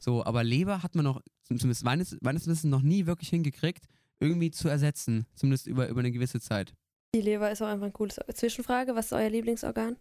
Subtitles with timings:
[0.00, 3.84] So, aber Leber hat man noch, zumindest meines, meines Wissens, noch nie wirklich hingekriegt,
[4.18, 5.26] irgendwie zu ersetzen.
[5.34, 6.72] Zumindest über, über eine gewisse Zeit.
[7.14, 8.94] Die Leber ist auch einfach ein cooles Zwischenfrage.
[8.94, 9.96] Was ist euer Lieblingsorgan?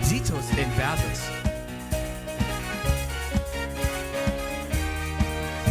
[0.00, 1.20] Situs Inversus.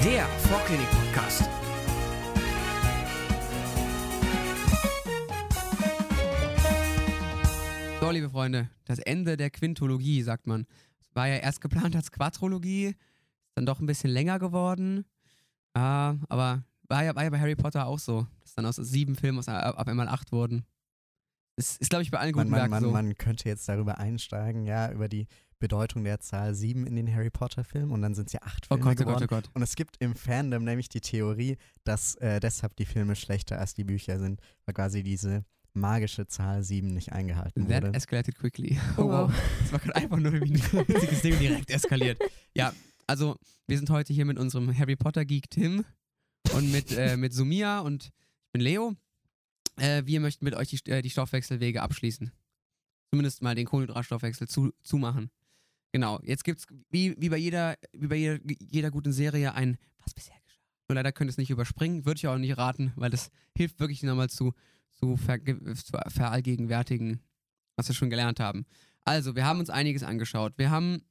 [0.01, 1.43] Der Vorklinik-Podcast.
[7.99, 10.65] So, liebe Freunde, das Ende der Quintologie, sagt man.
[11.13, 12.97] War ja erst geplant als Quadrologie, ist
[13.55, 15.05] dann doch ein bisschen länger geworden.
[15.75, 19.15] Äh, aber war ja, war ja bei Harry Potter auch so, dass dann aus sieben
[19.15, 20.65] Filmen aus, auf einmal acht wurden.
[21.55, 22.91] Das ist, glaube ich, bei allen guten man, Werken man, so.
[22.91, 25.27] man könnte jetzt darüber einsteigen, ja, über die
[25.59, 28.75] Bedeutung der Zahl 7 in den Harry Potter-Filmen und dann sind es ja acht oh
[28.75, 29.27] Filme Gott, oh geworden.
[29.27, 29.55] Gott, oh Gott.
[29.55, 33.73] Und es gibt im Fandom nämlich die Theorie, dass äh, deshalb die Filme schlechter als
[33.73, 37.97] die Bücher sind, weil quasi diese magische Zahl 7 nicht eingehalten That wurde.
[37.97, 38.79] escalated quickly.
[38.97, 39.33] Oh, wow.
[39.61, 42.19] Das war gerade einfach nur irgendwie ein witziges Ding direkt eskaliert.
[42.55, 42.73] Ja,
[43.07, 43.37] also
[43.67, 45.85] wir sind heute hier mit unserem Harry Potter Geek Tim
[46.53, 48.95] und mit, äh, mit Sumia und ich bin Leo.
[49.77, 52.31] Äh, wir möchten mit euch die, äh, die Stoffwechselwege abschließen.
[53.11, 55.31] Zumindest mal den Kohlenhydratstoffwechsel zu, zumachen.
[55.91, 60.13] Genau, jetzt gibt's wie, wie bei jeder, wie bei jeder, jeder guten Serie ein Was
[60.13, 60.59] bisher geschah.
[60.89, 63.79] Nur leider könnt ihr es nicht überspringen, würde ich auch nicht raten, weil das hilft
[63.79, 64.53] wirklich nochmal zu,
[65.03, 67.19] zu, verge- zu verallgegenwärtigen,
[67.75, 68.65] was wir schon gelernt haben.
[69.03, 70.53] Also, wir haben uns einiges angeschaut.
[70.57, 71.01] Wir haben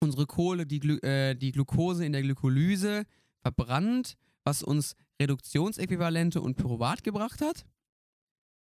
[0.00, 3.04] unsere Kohle, die, Glu äh, die Glucose in der Glykolyse
[3.42, 7.66] verbrannt, was uns Reduktionsäquivalente und Pyruvat gebracht hat,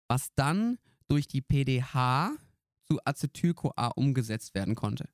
[0.08, 2.32] was dann durch die PDH
[2.84, 5.08] zu Acetyl-CoA umgesetzt werden konnte.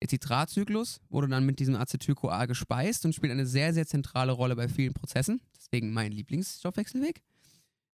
[0.00, 4.56] Der Citratzyklus wurde dann mit diesem Acetyl-CoA gespeist und spielt eine sehr, sehr zentrale Rolle
[4.56, 5.42] bei vielen Prozessen.
[5.54, 7.20] Deswegen mein Lieblingsstoffwechselweg.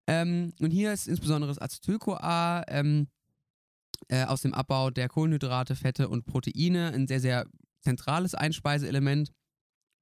[0.07, 3.09] Ähm, und hier ist insbesondere das Acetyl-CoA ähm,
[4.09, 7.47] äh, aus dem Abbau der Kohlenhydrate, Fette und Proteine ein sehr, sehr
[7.81, 9.33] zentrales Einspeiseelement,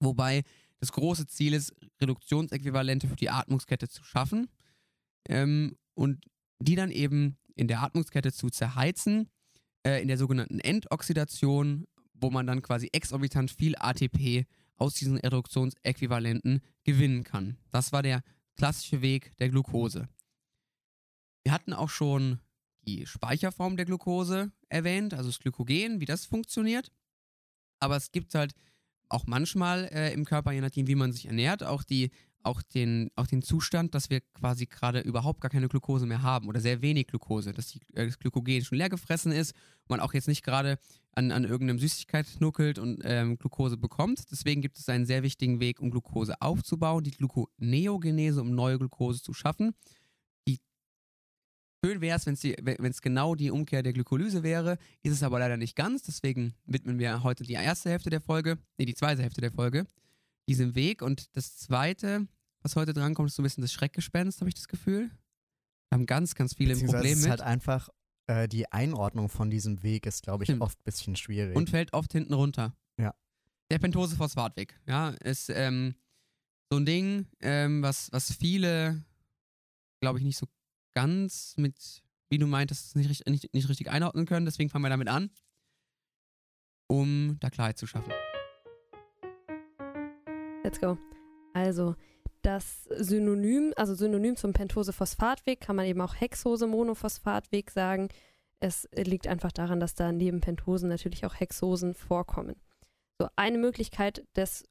[0.00, 0.42] wobei
[0.78, 4.48] das große Ziel ist, Reduktionsäquivalente für die Atmungskette zu schaffen
[5.28, 6.24] ähm, und
[6.58, 9.28] die dann eben in der Atmungskette zu zerheizen,
[9.86, 14.46] äh, in der sogenannten Endoxidation, wo man dann quasi exorbitant viel ATP
[14.76, 17.58] aus diesen Reduktionsäquivalenten gewinnen kann.
[17.70, 18.22] Das war der
[18.56, 20.08] klassische Weg der Glucose.
[21.42, 22.40] Wir hatten auch schon
[22.82, 26.92] die Speicherform der Glucose erwähnt, also das Glykogen, wie das funktioniert.
[27.78, 28.54] Aber es gibt halt
[29.08, 32.10] auch manchmal äh, im Körper, je nachdem, wie man sich ernährt, auch, die,
[32.42, 36.48] auch, den, auch den Zustand, dass wir quasi gerade überhaupt gar keine Glucose mehr haben
[36.48, 39.54] oder sehr wenig Glucose, dass die, äh, das Glykogen schon leer gefressen ist
[39.90, 40.78] man auch jetzt nicht gerade
[41.12, 44.30] an, an irgendeinem Süßigkeit nuckelt und ähm, Glucose bekommt.
[44.30, 49.20] Deswegen gibt es einen sehr wichtigen Weg, um Glucose aufzubauen, die Gluconeogenese, um neue Glucose
[49.20, 49.74] zu schaffen.
[50.48, 50.58] Die
[51.84, 55.56] Schön wäre es, wenn es genau die Umkehr der Glykolyse wäre, ist es aber leider
[55.56, 56.02] nicht ganz.
[56.02, 59.86] Deswegen widmen wir heute die erste Hälfte der Folge, nee, die zweite Hälfte der Folge,
[60.50, 61.00] diesem Weg.
[61.00, 62.26] Und das zweite,
[62.62, 65.10] was heute drankommt, ist so ein bisschen das Schreckgespenst, habe ich das Gefühl.
[65.88, 67.88] Wir haben ganz, ganz viele Probleme es ist mit halt einfach,
[68.26, 70.62] äh, die Einordnung von diesem Weg ist, glaube ich, Stimmt.
[70.62, 71.56] oft ein bisschen schwierig.
[71.56, 72.74] und fällt oft hinten runter.
[72.98, 73.14] Ja.
[73.70, 75.94] Der Pentose-Phosphatweg, ja, ist ähm,
[76.68, 79.04] so ein Ding, ähm, was, was viele,
[80.00, 80.46] glaube ich, nicht so
[80.94, 84.46] ganz mit, wie du meintest, nicht, nicht, nicht richtig einordnen können.
[84.46, 85.30] Deswegen fangen wir damit an,
[86.88, 88.12] um da Klarheit zu schaffen.
[90.70, 90.98] Let's go.
[91.52, 91.96] Also,
[92.42, 98.08] das Synonym, also Synonym zum Pentose-Phosphatweg kann man eben auch Hexose-Monophosphatweg sagen.
[98.60, 102.54] Es liegt einfach daran, dass da neben Pentosen natürlich auch Hexosen vorkommen.
[103.18, 104.64] So, eine Möglichkeit des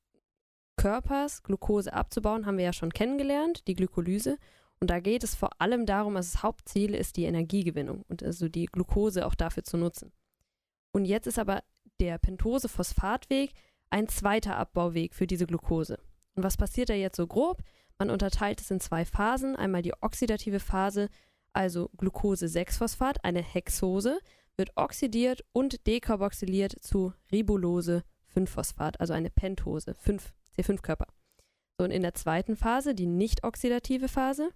[0.78, 4.38] Körpers, Glucose abzubauen, haben wir ja schon kennengelernt, die Glykolyse.
[4.80, 8.48] Und da geht es vor allem darum, dass das Hauptziel ist die Energiegewinnung und also
[8.48, 10.14] die Glucose auch dafür zu nutzen.
[10.94, 11.62] Und jetzt ist aber
[12.00, 13.52] der Pentose-Phosphatweg
[13.90, 15.98] ein zweiter Abbauweg für diese Glucose.
[16.36, 17.62] Und was passiert da jetzt so grob?
[17.98, 19.56] Man unterteilt es in zwei Phasen.
[19.56, 21.10] Einmal die oxidative Phase,
[21.54, 24.20] also Glucose-6-Phosphat, eine Hexose,
[24.56, 31.08] wird oxidiert und dekarboxyliert zu Ribulose-5-Phosphat, also eine Pentose, 5, C5-Körper.
[31.78, 34.52] So, und in der zweiten Phase, die nicht oxidative Phase,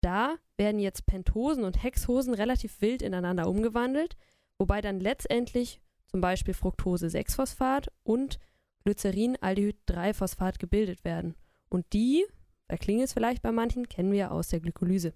[0.00, 4.16] da werden jetzt Pentosen und Hexosen relativ wild ineinander umgewandelt,
[4.58, 8.38] wobei dann letztendlich zum Beispiel Fructose-6-Phosphat und
[8.84, 11.34] Glycerin-Aldehyd-3-Phosphat gebildet werden.
[11.68, 12.24] Und die,
[12.68, 15.14] da klingelt es vielleicht bei manchen, kennen wir aus der Glykolyse.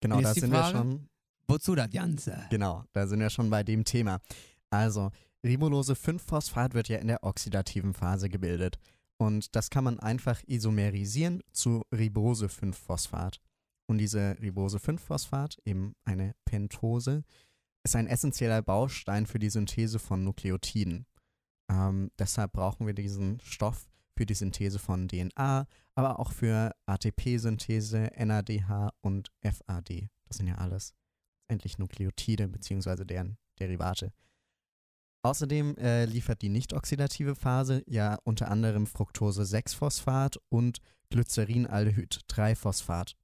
[0.00, 0.74] genau, da die sind Frage.
[0.74, 1.08] wir schon.
[1.48, 2.46] Wozu das Ganze?
[2.50, 4.20] Genau, da sind wir schon bei dem Thema.
[4.70, 5.10] Also,
[5.44, 8.78] Ribulose 5-Phosphat wird ja in der oxidativen Phase gebildet.
[9.18, 13.40] Und das kann man einfach isomerisieren zu Ribose 5-Phosphat.
[13.86, 17.24] Und diese Ribose 5-Phosphat, eben eine Pentose,
[17.84, 21.06] ist ein essentieller Baustein für die Synthese von Nukleotiden.
[21.70, 23.86] Ähm, deshalb brauchen wir diesen Stoff
[24.16, 30.08] für die Synthese von DNA, aber auch für ATP-Synthese, NADH und FAD.
[30.26, 30.94] Das sind ja alles
[31.48, 33.04] endlich Nukleotide bzw.
[33.04, 34.12] deren Derivate.
[35.24, 40.78] Außerdem äh, liefert die nicht-oxidative Phase ja unter anderem Fructose-6-Phosphat und
[41.10, 43.14] Glycerinaldehyd-3-Phosphat.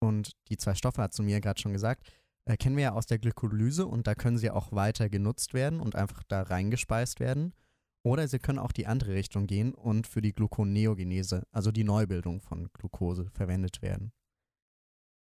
[0.00, 2.06] Und die zwei Stoffe, hat zu mir gerade schon gesagt,
[2.44, 5.80] äh, kennen wir ja aus der Glykolyse und da können sie auch weiter genutzt werden
[5.80, 7.54] und einfach da reingespeist werden.
[8.08, 12.40] Oder sie können auch die andere Richtung gehen und für die Gluconeogenese, also die Neubildung
[12.40, 14.12] von Glucose, verwendet werden.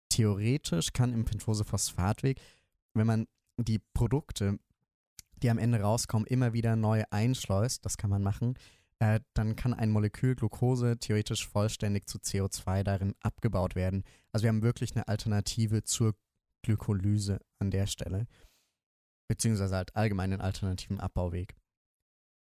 [0.09, 2.39] Theoretisch kann im Pentose-Phosphatweg,
[2.93, 3.25] wenn man
[3.57, 4.59] die Produkte,
[5.41, 8.53] die am Ende rauskommen, immer wieder neu einschleust, das kann man machen,
[8.99, 14.03] äh, dann kann ein Molekül Glucose theoretisch vollständig zu CO2 darin abgebaut werden.
[14.31, 16.13] Also wir haben wirklich eine Alternative zur
[16.61, 18.27] Glykolyse an der Stelle,
[19.27, 21.55] beziehungsweise halt allgemein alternativen Abbauweg.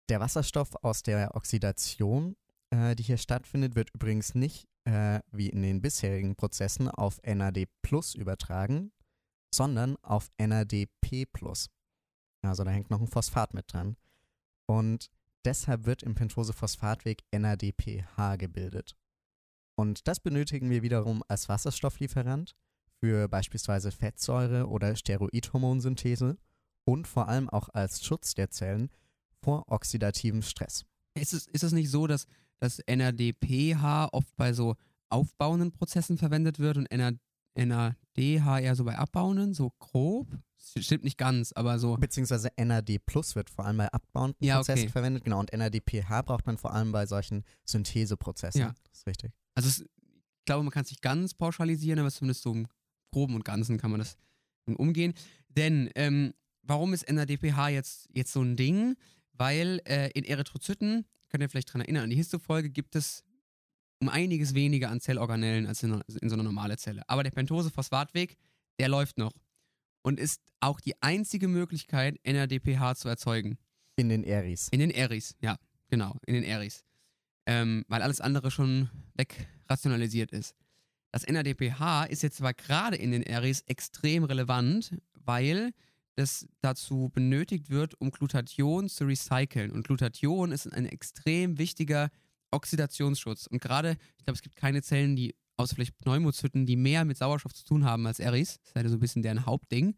[0.09, 2.35] Der Wasserstoff aus der Oxidation,
[2.69, 7.65] äh, die hier stattfindet, wird übrigens nicht äh, wie in den bisherigen Prozessen auf NAD
[7.81, 8.91] Plus übertragen,
[9.53, 11.69] sondern auf NADP Plus.
[12.43, 13.97] Also da hängt noch ein Phosphat mit dran.
[14.67, 15.09] Und
[15.43, 18.95] deshalb wird im Pentose-Phosphatweg NADPH gebildet.
[19.75, 22.55] Und das benötigen wir wiederum als Wasserstofflieferant
[22.99, 26.37] für beispielsweise Fettsäure oder Steroidhormonsynthese
[26.85, 28.89] und vor allem auch als Schutz der Zellen
[29.45, 30.85] vor oxidativem Stress.
[31.13, 32.25] Ist es, ist es nicht so, dass
[32.59, 34.75] das NADPH oft bei so
[35.09, 37.17] aufbauenden Prozessen verwendet wird und NAD,
[37.55, 40.27] NADH eher so bei abbauenden, so grob?
[40.57, 41.95] Stimmt nicht ganz, aber so.
[41.95, 44.91] Beziehungsweise NAD Plus wird vor allem bei abbauenden Ja, Prozessen okay.
[44.91, 45.39] verwendet, genau.
[45.39, 48.61] Und NADPH braucht man vor allem bei solchen Syntheseprozessen.
[48.61, 48.73] Ja.
[48.89, 49.31] Das ist richtig.
[49.53, 52.67] Also es, ich glaube, man kann es nicht ganz pauschalisieren, aber zumindest so im
[53.13, 54.17] Groben und Ganzen kann man das
[54.65, 55.13] umgehen.
[55.49, 56.33] Denn ähm,
[56.63, 58.97] warum ist NADPH jetzt, jetzt so ein Ding?
[59.37, 63.23] Weil äh, in Erythrozyten, könnt ihr vielleicht dran erinnern, an die Histofolge gibt es
[63.99, 67.03] um einiges weniger an Zellorganellen als in, in so einer normalen Zelle.
[67.07, 68.37] Aber der Pentose-Phosphatweg,
[68.79, 69.33] der läuft noch.
[70.01, 73.57] Und ist auch die einzige Möglichkeit, NADPH zu erzeugen.
[73.95, 74.67] In den Eris.
[74.69, 75.57] In den Eris, ja,
[75.89, 76.83] genau, in den Eris.
[77.47, 80.53] Ähm, weil alles andere schon wegrationalisiert ist.
[81.11, 85.71] Das NADPH ist jetzt zwar gerade in den Eris extrem relevant, weil
[86.15, 89.71] das dazu benötigt wird, um Glutathion zu recyceln.
[89.71, 92.09] Und Glutathion ist ein extrem wichtiger
[92.51, 93.47] Oxidationsschutz.
[93.47, 97.17] Und gerade, ich glaube, es gibt keine Zellen, die, außer vielleicht Pneumozyten, die mehr mit
[97.17, 98.59] Sauerstoff zu tun haben als Eris.
[98.61, 99.95] Das ist halt so ein bisschen deren Hauptding.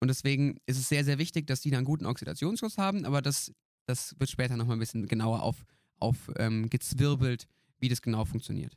[0.00, 3.22] Und deswegen ist es sehr, sehr wichtig, dass die da einen guten Oxidationsschutz haben, aber
[3.22, 3.52] das,
[3.86, 5.64] das wird später nochmal ein bisschen genauer auf,
[5.98, 8.76] auf ähm, wie das genau funktioniert.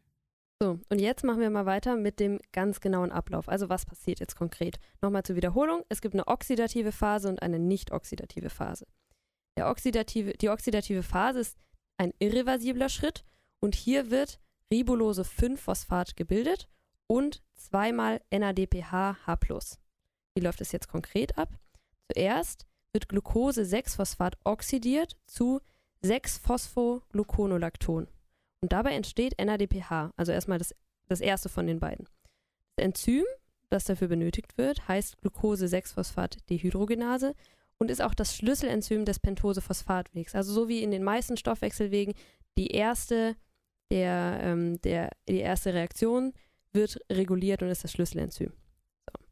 [0.60, 3.48] So, und jetzt machen wir mal weiter mit dem ganz genauen Ablauf.
[3.48, 4.80] Also was passiert jetzt konkret?
[5.02, 5.84] Nochmal zur Wiederholung.
[5.88, 8.88] Es gibt eine oxidative Phase und eine nicht oxidative Phase.
[9.56, 11.60] Der oxidative, die oxidative Phase ist
[11.98, 13.24] ein irreversibler Schritt
[13.60, 14.40] und hier wird
[14.72, 16.68] Ribulose 5-Phosphat gebildet
[17.06, 19.38] und zweimal NADPH H+.
[20.36, 21.60] Wie läuft es jetzt konkret ab?
[22.12, 25.62] Zuerst wird Glucose 6-Phosphat oxidiert zu
[26.04, 28.08] 6-Phosphogluconolacton.
[28.62, 30.74] Und dabei entsteht NADPH, also erstmal das,
[31.08, 32.08] das erste von den beiden.
[32.76, 33.26] Das Enzym,
[33.70, 37.36] das dafür benötigt wird, heißt Glucose-6-Phosphat-Dehydrogenase
[37.78, 40.36] und ist auch das Schlüsselenzym des Pentose-Phosphatwegs.
[40.36, 42.16] Also so wie in den meisten Stoffwechselwegen
[42.58, 43.36] die erste,
[43.92, 46.34] der, ähm, der, die erste Reaktion
[46.74, 48.50] wird reguliert und ist das Schlüsselenzym.
[48.50, 49.26] So.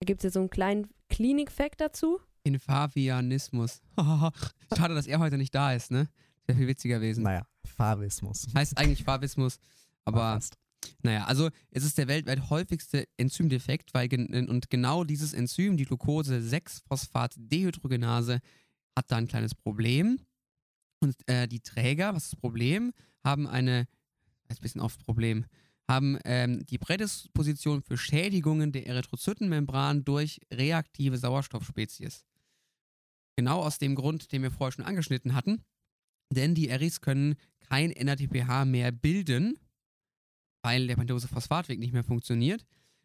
[0.00, 2.20] Da gibt es jetzt so einen kleinen Klinik-Fact dazu.
[2.42, 3.80] Infavianismus.
[4.76, 6.08] Schade, dass er heute nicht da ist, ne?
[6.50, 7.24] Wäre viel witziger gewesen.
[7.24, 8.46] Naja, Favismus.
[8.54, 9.58] Heißt eigentlich Favismus,
[10.04, 10.58] aber Fast.
[11.02, 14.08] naja, also es ist der weltweit häufigste Enzymdefekt, weil
[14.48, 18.40] und genau dieses Enzym, die Glucose-6-Phosphat-Dehydrogenase,
[18.96, 20.18] hat da ein kleines Problem.
[21.00, 22.92] Und äh, die Träger, was ist das Problem,
[23.24, 23.86] haben eine,
[24.48, 25.46] ein bisschen oft Problem,
[25.88, 32.24] haben ähm, die Prädisposition für Schädigungen der Erythrozytenmembran durch reaktive Sauerstoffspezies.
[33.36, 35.64] Genau aus dem Grund, den wir vorher schon angeschnitten hatten.
[36.32, 39.58] Denn die Eris können kein NADPH mehr bilden,
[40.62, 42.64] weil der Pentose-Phosphatweg nicht mehr funktioniert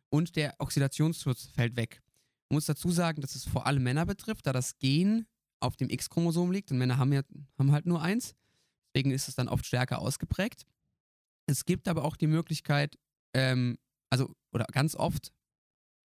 [0.10, 2.02] und der Oxidationsschutz fällt weg.
[2.50, 5.26] Man muss dazu sagen, dass es vor allem Männer betrifft, da das Gen
[5.60, 7.22] auf dem X-Chromosom liegt und Männer haben, ja,
[7.58, 8.36] haben halt nur eins.
[8.94, 10.66] Deswegen ist es dann oft stärker ausgeprägt.
[11.48, 12.98] Es gibt aber auch die Möglichkeit,
[13.34, 13.78] ähm,
[14.10, 15.34] also, oder ganz oft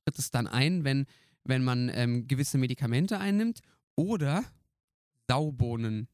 [0.04, 1.06] tritt es dann ein, wenn,
[1.44, 3.60] wenn man ähm, gewisse Medikamente einnimmt
[3.96, 4.44] oder
[5.28, 6.08] Saubohnen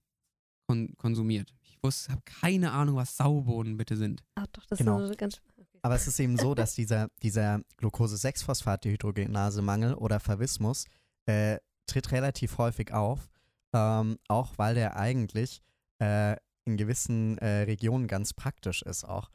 [0.67, 1.53] kon konsumiert.
[1.63, 4.23] Ich wusste, habe keine Ahnung, was Saubohnen bitte sind.
[4.35, 5.01] Ach doch, das Genau.
[5.01, 5.41] ist ganz.
[5.83, 10.87] Aber es ist eben so, dass dieser, dieser Glucose-6-Phosphat-Dehydrogenase-Mangel oder Favismus
[11.27, 13.29] äh, tritt relativ häufig auf.
[13.73, 15.61] ähm, auch weil der eigentlich
[16.01, 19.31] äh, in gewissen äh, Regionen ganz praktisch ist auch.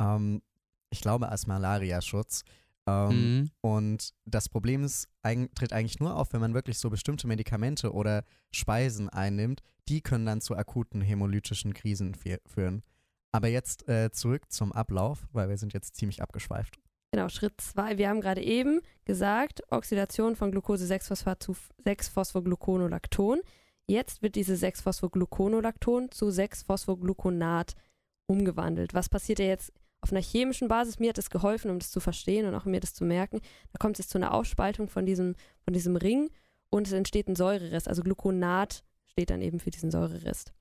[0.00, 0.42] Ähm,
[0.90, 2.42] ich glaube als Malariaschutz.
[2.88, 3.08] Ähm,
[3.38, 3.50] Mhm.
[3.60, 7.92] Und das Problem ist, eig tritt eigentlich nur auf, wenn man wirklich so bestimmte Medikamente
[7.92, 9.60] oder Speisen einnimmt.
[9.88, 12.82] Die können dann zu akuten hämolytischen Krisen fü- führen.
[13.32, 16.78] Aber jetzt äh, zurück zum Ablauf, weil wir sind jetzt ziemlich abgeschweift.
[17.12, 17.98] Genau, Schritt 2.
[17.98, 23.40] Wir haben gerade eben gesagt, Oxidation von Glucose-6-Phosphat zu 6-Phosphogluconolacton.
[23.86, 27.74] Jetzt wird diese 6-Phosphogluconolacton zu 6-Phosphogluconat
[28.26, 28.94] umgewandelt.
[28.94, 30.98] Was passiert ja jetzt auf einer chemischen Basis?
[30.98, 33.40] Mir hat es geholfen, um das zu verstehen und auch mir das zu merken.
[33.72, 36.30] Da kommt es zu einer Aufspaltung von diesem, von diesem Ring
[36.70, 37.88] und es entsteht ein Säurerest.
[37.88, 40.52] Also Gluconat steht dann eben für diesen Säurerest.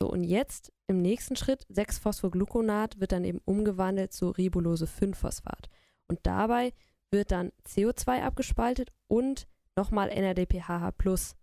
[0.00, 5.68] So, und jetzt im nächsten Schritt, 6-Phosphogluconat wird dann eben umgewandelt zu Ribulose-5-Phosphat.
[6.06, 6.72] Und dabei
[7.10, 11.34] wird dann CO2 abgespaltet und nochmal NADPHH plus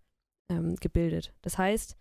[0.48, 1.34] ähm, gebildet.
[1.42, 1.96] Das heißt,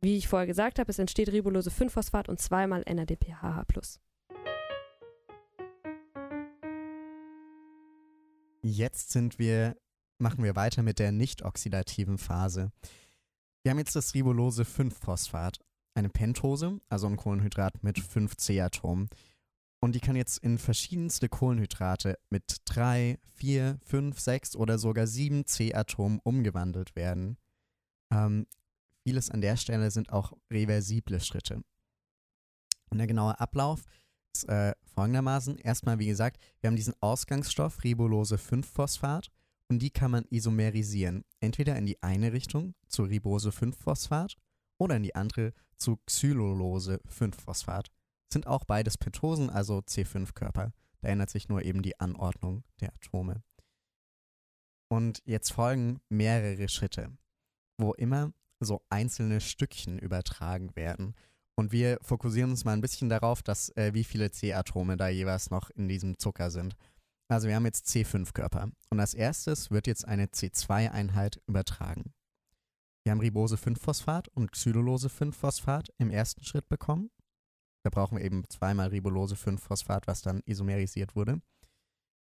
[0.00, 4.00] wie ich vorher gesagt habe, es entsteht Ribulose-5-Phosphat und zweimal NADPHH plus.
[8.66, 9.76] Jetzt sind wir,
[10.18, 12.72] machen wir weiter mit der nicht oxidativen Phase.
[13.62, 15.60] Wir haben jetzt das Ribulose 5-Phosphat,
[15.94, 19.08] eine Pentose, also ein Kohlenhydrat mit 5 C-Atomen.
[19.80, 25.46] Und die kann jetzt in verschiedenste Kohlenhydrate mit 3, 4, 5, 6 oder sogar 7
[25.46, 27.38] C-Atomen umgewandelt werden.
[28.12, 28.48] Ähm,
[29.04, 31.62] vieles an der Stelle sind auch reversible Schritte.
[32.90, 33.84] Und der genaue Ablauf
[34.44, 35.58] äh, folgendermaßen.
[35.58, 39.30] Erstmal, wie gesagt, wir haben diesen Ausgangsstoff Ribulose 5-Phosphat
[39.68, 41.24] und die kann man isomerisieren.
[41.40, 44.36] Entweder in die eine Richtung zu Ribose 5-Phosphat
[44.78, 47.90] oder in die andere zu Xylulose 5-Phosphat.
[48.32, 50.72] Sind auch beides Pentosen, also C5-Körper.
[51.00, 53.42] Da ändert sich nur eben die Anordnung der Atome.
[54.88, 57.16] Und jetzt folgen mehrere Schritte,
[57.78, 61.14] wo immer so einzelne Stückchen übertragen werden.
[61.58, 65.50] Und wir fokussieren uns mal ein bisschen darauf, dass äh, wie viele C-Atome da jeweils
[65.50, 66.76] noch in diesem Zucker sind.
[67.28, 68.70] Also wir haben jetzt C5-Körper.
[68.90, 72.12] Und als erstes wird jetzt eine C2-Einheit übertragen.
[73.04, 77.10] Wir haben Ribose 5-Phosphat und Xylulose 5-Phosphat im ersten Schritt bekommen.
[77.84, 81.40] Da brauchen wir eben zweimal Ribulose 5-Phosphat, was dann isomerisiert wurde.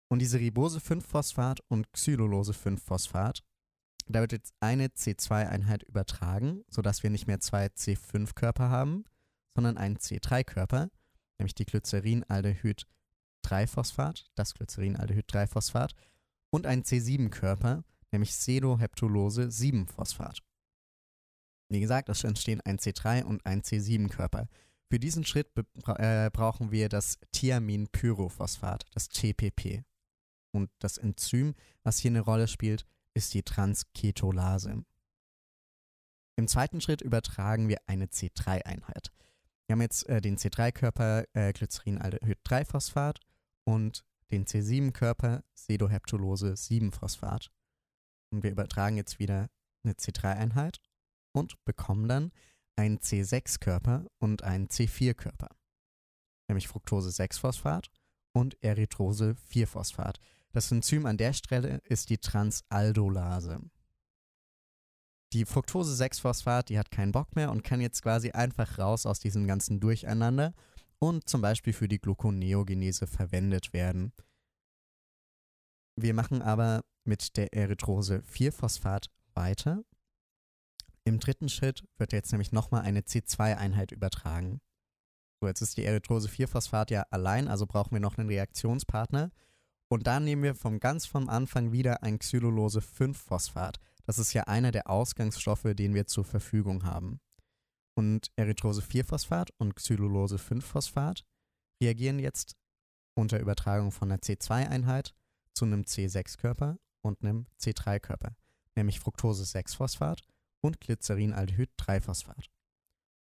[0.09, 3.43] Und diese Ribose 5-Phosphat und Xylulose 5-Phosphat,
[4.07, 9.05] da wird jetzt eine C2-Einheit übertragen, sodass wir nicht mehr zwei C5-Körper haben,
[9.55, 10.89] sondern einen C3-Körper,
[11.39, 12.85] nämlich die Glycerinaldehyd
[13.45, 15.93] 3-Phosphat, das Glycerinaldehyd 3-Phosphat,
[16.51, 20.39] und einen C7-Körper, nämlich Sedoheptulose 7-Phosphat.
[21.69, 24.47] Wie gesagt, es entstehen ein C3 und ein C7-Körper.
[24.89, 25.47] Für diesen Schritt
[25.87, 29.85] äh, brauchen wir das Thiaminpyrophosphat, das TPP.
[30.53, 34.83] Und das Enzym, was hier eine Rolle spielt, ist die Transketolase.
[36.35, 39.13] Im zweiten Schritt übertragen wir eine C3-Einheit.
[39.71, 43.21] Wir haben jetzt äh, den C3-Körper äh, Glycerinaldehyd 3-Phosphat
[43.63, 47.51] und den C7-Körper Sedoheptulose 7-Phosphat.
[48.33, 49.47] Und wir übertragen jetzt wieder
[49.85, 50.81] eine C3-Einheit
[51.31, 52.33] und bekommen dann
[52.75, 55.47] einen C6-Körper und einen C4-Körper.
[56.49, 57.91] Nämlich Fructose 6-Phosphat
[58.33, 60.19] und Erythrose 4-Phosphat.
[60.51, 63.61] Das Enzym an der Stelle ist die Transaldolase.
[65.33, 69.19] Die Fructose 6-Phosphat, die hat keinen Bock mehr und kann jetzt quasi einfach raus aus
[69.19, 70.53] diesem ganzen Durcheinander
[70.99, 74.11] und zum Beispiel für die Gluconeogenese verwendet werden.
[75.95, 79.83] Wir machen aber mit der Erythrose 4-Phosphat weiter.
[81.05, 84.59] Im dritten Schritt wird jetzt nämlich nochmal eine C2-Einheit übertragen.
[85.39, 89.31] So, jetzt ist die Erythrose 4-Phosphat ja allein, also brauchen wir noch einen Reaktionspartner.
[89.89, 93.79] Und dann nehmen wir vom ganz vom Anfang wieder ein Xylulose 5-Phosphat.
[94.05, 97.19] Das ist ja einer der Ausgangsstoffe, den wir zur Verfügung haben.
[97.95, 101.23] Und Erythrose 4-Phosphat und Xylulose 5-Phosphat
[101.81, 102.55] reagieren jetzt
[103.15, 105.13] unter Übertragung von einer C2-Einheit
[105.53, 108.35] zu einem C6-Körper und einem C3-Körper,
[108.75, 110.21] nämlich Fructose 6-Phosphat
[110.61, 112.49] und Glycerinaldehyd 3-Phosphat.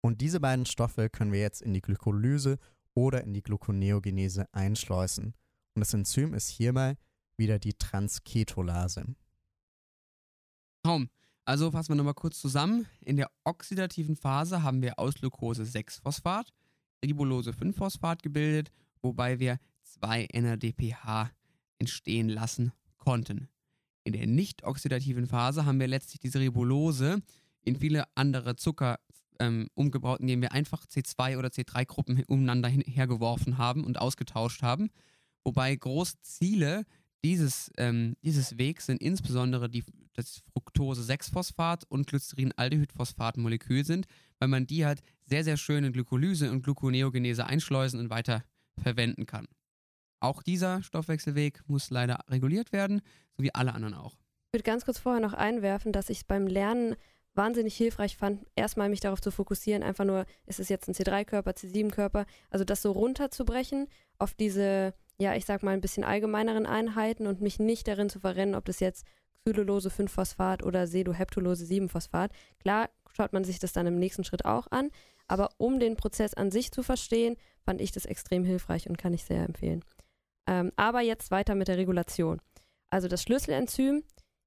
[0.01, 2.59] Und diese beiden Stoffe können wir jetzt in die Glykolyse
[2.95, 5.35] oder in die Gluconeogenese einschleusen.
[5.75, 6.97] Und das Enzym ist hierbei
[7.37, 9.15] wieder die Transketolase.
[10.82, 11.08] Traum.
[11.44, 12.87] Also fassen wir nochmal kurz zusammen.
[13.00, 16.50] In der oxidativen Phase haben wir aus Glucose 6-Phosphat,
[17.04, 18.70] Ribulose 5-Phosphat gebildet,
[19.00, 21.30] wobei wir zwei NADPH
[21.78, 23.49] entstehen lassen konnten.
[24.04, 27.23] In der nicht oxidativen Phase haben wir letztlich diese Ribulose
[27.62, 28.99] in viele andere Zucker
[29.38, 34.90] ähm, umgebaut, indem wir einfach C2 oder C3-Gruppen umeinander hin- hergeworfen haben und ausgetauscht haben.
[35.44, 36.85] Wobei große Ziele
[37.25, 39.85] dieses, ähm, dieses Wegs sind insbesondere die,
[40.15, 44.07] das Fructose-6-Phosphat und Glycerin-Aldehyd-Phosphat-Molekül sind,
[44.39, 48.45] weil man die halt sehr, sehr schön in Glykolyse und Gluconeogenese einschleusen und weiter
[48.79, 49.47] verwenden kann.
[50.21, 53.03] Auch dieser Stoffwechselweg muss leider reguliert werden,
[53.37, 54.15] so wie alle anderen auch.
[54.49, 56.97] Ich würde ganz kurz vorher noch einwerfen, dass ich beim Lernen
[57.38, 61.52] wahnsinnig hilfreich fand, erstmal mich darauf zu fokussieren, einfach nur, ist es jetzt ein C3-Körper,
[61.52, 67.26] C7-Körper, also das so runterzubrechen auf diese, ja, ich sag mal, ein bisschen allgemeineren Einheiten
[67.26, 69.07] und mich nicht darin zu verrennen, ob das jetzt
[69.45, 72.33] Xylulose 5-Phosphat oder Sedoheptulose 7-Phosphat.
[72.61, 74.90] Klar schaut man sich das dann im nächsten Schritt auch an,
[75.28, 79.14] aber um den Prozess an sich zu verstehen, fand ich das extrem hilfreich und kann
[79.14, 79.85] ich sehr empfehlen.
[80.47, 82.40] Ähm, aber jetzt weiter mit der Regulation.
[82.90, 84.02] Also das Schlüsselenzym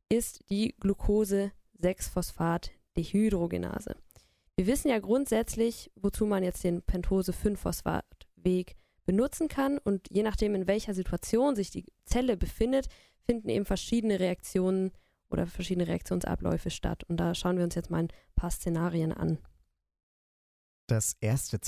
[0.10, 0.76] ist die
[2.96, 3.96] Glucose-6-Phosphat-Dehydrogenase.
[4.56, 10.68] Wir wissen ja grundsätzlich, wozu man jetzt den Pentose-5-Phosphat-Weg benutzen kann und je nachdem, in
[10.68, 12.88] welcher Situation sich die Zelle befindet,
[13.26, 14.92] finden eben verschiedene Reaktionen
[15.30, 17.04] oder verschiedene Reaktionsabläufe statt.
[17.06, 19.40] Und da schauen wir uns jetzt mal ein paar Szenarien an.
[20.88, 21.60] Das erste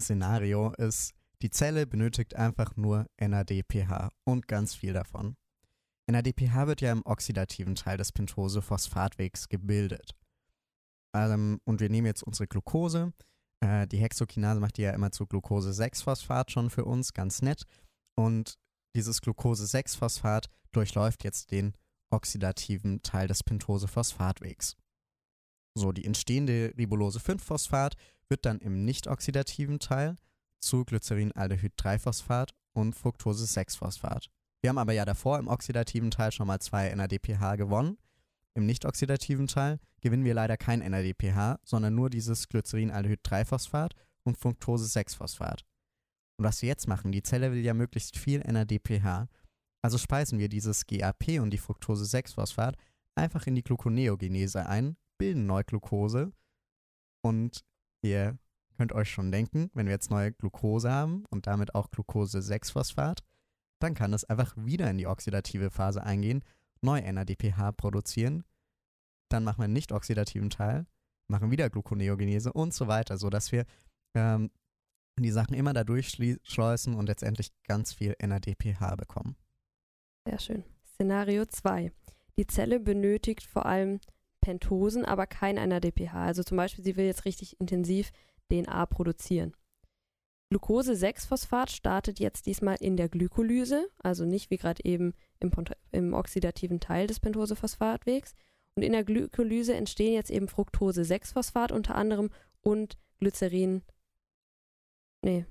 [0.00, 5.36] Szenario ist, die Zelle benötigt einfach nur NADPH und ganz viel davon.
[6.06, 10.16] NADPH wird ja im oxidativen Teil des Pentose-Phosphatwegs gebildet.
[11.14, 13.12] Ähm, und wir nehmen jetzt unsere Glucose.
[13.60, 17.64] Äh, die Hexokinase macht die ja immer zu Glucose-6-Phosphat schon für uns, ganz nett.
[18.16, 18.58] Und
[18.94, 21.74] dieses Glucose-6-Phosphat durchläuft jetzt den
[22.10, 24.76] oxidativen Teil des Pentose-Phosphatwegs.
[25.76, 27.94] So, die entstehende Ribulose-5-Phosphat
[28.28, 30.16] wird dann im nicht-oxidativen Teil
[30.60, 34.30] zu Glycerin-Aldehyd-3-Phosphat und Fructose-6-Phosphat.
[34.62, 37.98] Wir haben aber ja davor im oxidativen Teil schon mal zwei NADPH gewonnen.
[38.54, 45.64] Im nicht-oxidativen Teil gewinnen wir leider kein NADPH, sondern nur dieses Glycerin-Aldehyd-3-Phosphat und Fructose-6-Phosphat.
[46.36, 49.28] Und was wir jetzt machen, die Zelle will ja möglichst viel NADPH,
[49.82, 52.76] also speisen wir dieses GAP und die Fructose-6-Phosphat
[53.14, 56.32] einfach in die Gluconeogenese ein, bilden Neuglucose
[57.22, 57.64] und
[58.02, 58.38] ihr
[58.76, 63.20] könnt euch schon denken, wenn wir jetzt neue Glucose haben und damit auch Glucose-6-Phosphat,
[63.78, 66.42] dann kann es einfach wieder in die oxidative Phase eingehen,
[66.80, 68.44] neu NADPH produzieren,
[69.32, 70.86] dann machen wir einen nicht oxidativen Teil,
[71.28, 73.64] machen wieder Gluconeogenese und so weiter, sodass wir
[74.14, 74.50] ähm,
[75.18, 79.36] die Sachen immer da durchschleusen und letztendlich ganz viel NADPH bekommen.
[80.26, 80.64] Sehr schön.
[80.94, 81.92] Szenario 2.
[82.38, 84.00] Die Zelle benötigt vor allem
[84.40, 86.14] Pentosen, aber kein NADPH.
[86.14, 88.10] Also zum Beispiel, sie will jetzt richtig intensiv
[88.50, 89.54] DNA produzieren.
[90.50, 95.52] Glucose-6-Phosphat startet jetzt diesmal in der Glykolyse, also nicht wie gerade eben im,
[95.92, 98.34] im, oxidativen Teil des Pentose-Phosphatwegs.
[98.76, 102.30] Und in der Glykolyse entstehen jetzt eben Fructose-6-Phosphat unter anderem
[102.62, 103.82] und Glycerin.
[105.22, 105.44] Nee.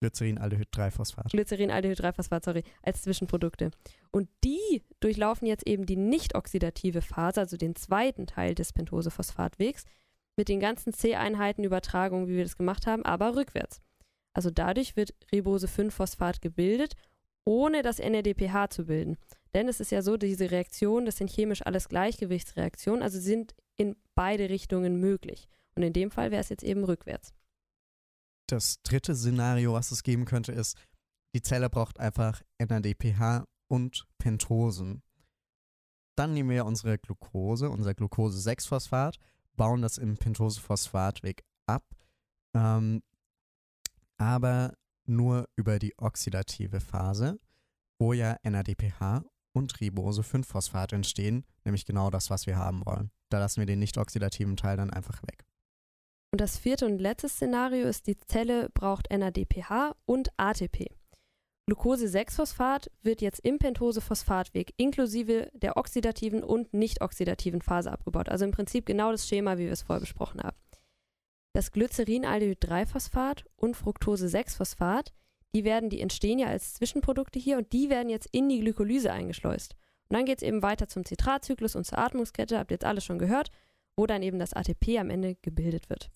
[0.00, 1.30] Glycerin-Aldehyd-3-Phosphat.
[1.30, 3.70] Glycerin-Aldehyd-3-Phosphat, sorry, als Zwischenprodukte.
[4.10, 9.84] Und die durchlaufen jetzt eben die nicht oxidative Phase, also den zweiten Teil des Pentose-Phosphatwegs,
[10.36, 13.80] mit den ganzen C-Einheiten-Übertragungen, wie wir das gemacht haben, aber rückwärts.
[14.34, 16.94] Also dadurch wird Ribose-5-Phosphat gebildet,
[17.44, 19.16] ohne das NADPH zu bilden.
[19.54, 23.96] Denn es ist ja so, diese Reaktionen, das sind chemisch alles Gleichgewichtsreaktionen, also sind in
[24.14, 25.48] beide Richtungen möglich.
[25.74, 27.34] Und in dem Fall wäre es jetzt eben rückwärts.
[28.46, 30.76] Das dritte Szenario, was es geben könnte, ist,
[31.34, 35.02] die Zelle braucht einfach NADPH und Pentosen.
[36.14, 39.18] Dann nehmen wir unsere Glucose, unser Glucose-6-Phosphat,
[39.56, 41.84] bauen das im Pentose-Phosphatweg ab.
[42.54, 43.02] Ähm,
[44.18, 44.74] aber
[45.12, 47.38] nur über die oxidative Phase,
[47.98, 49.22] wo ja NADPH
[49.54, 53.10] und Ribose-5-Phosphat entstehen, nämlich genau das, was wir haben wollen.
[53.30, 55.44] Da lassen wir den nicht oxidativen Teil dann einfach weg.
[56.32, 60.86] Und das vierte und letzte Szenario ist, die Zelle braucht NADPH und ATP.
[61.66, 68.28] Glucose-6-Phosphat wird jetzt im Pentose-Phosphatweg inklusive der oxidativen und nicht oxidativen Phase abgebaut.
[68.28, 70.56] Also im Prinzip genau das Schema, wie wir es vorher besprochen haben
[71.52, 75.12] das Glycerin-Aldehyd-3-Phosphat und Fructose-6-Phosphat,
[75.54, 79.12] die werden, die entstehen ja als Zwischenprodukte hier und die werden jetzt in die Glykolyse
[79.12, 79.76] eingeschleust.
[80.08, 83.04] Und dann geht es eben weiter zum Zitratzyklus und zur Atmungskette, habt ihr jetzt alles
[83.04, 83.50] schon gehört,
[83.96, 86.10] wo dann eben das ATP am Ende gebildet wird.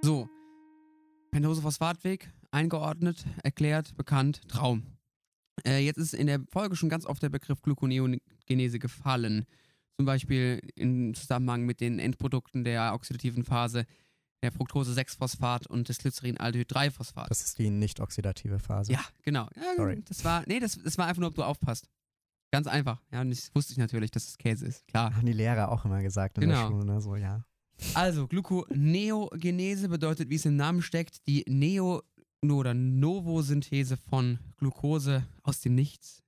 [0.00, 0.28] So,
[1.30, 4.84] Pentose-Phosphatweg, eingeordnet, erklärt, bekannt, Traum.
[5.66, 9.44] Äh, jetzt ist in der Folge schon ganz oft der Begriff Gluconeogenese gefallen
[9.96, 13.86] zum Beispiel im Zusammenhang mit den Endprodukten der oxidativen Phase
[14.42, 17.30] der Fructose-6-Phosphat und des Glycerin-Aldehyd-3-Phosphat.
[17.30, 18.92] Das ist die nicht oxidative Phase.
[18.92, 19.48] Ja, genau.
[19.56, 20.02] Ja, Sorry.
[20.06, 21.88] Das war, nee, das, das war einfach nur, ob du aufpasst.
[22.52, 23.00] Ganz einfach.
[23.10, 24.86] Ja, und das wusste ich natürlich, dass es Käse ist.
[24.88, 25.16] Klar.
[25.16, 26.60] Haben die Lehrer auch immer gesagt in Genau.
[26.60, 27.00] der Schule, ne?
[27.00, 27.44] So, ja.
[27.94, 32.02] Also, Gluconeogenese bedeutet, wie es im Namen steckt, die Neo
[32.42, 36.22] oder Novosynthese von Glucose aus dem Nichts.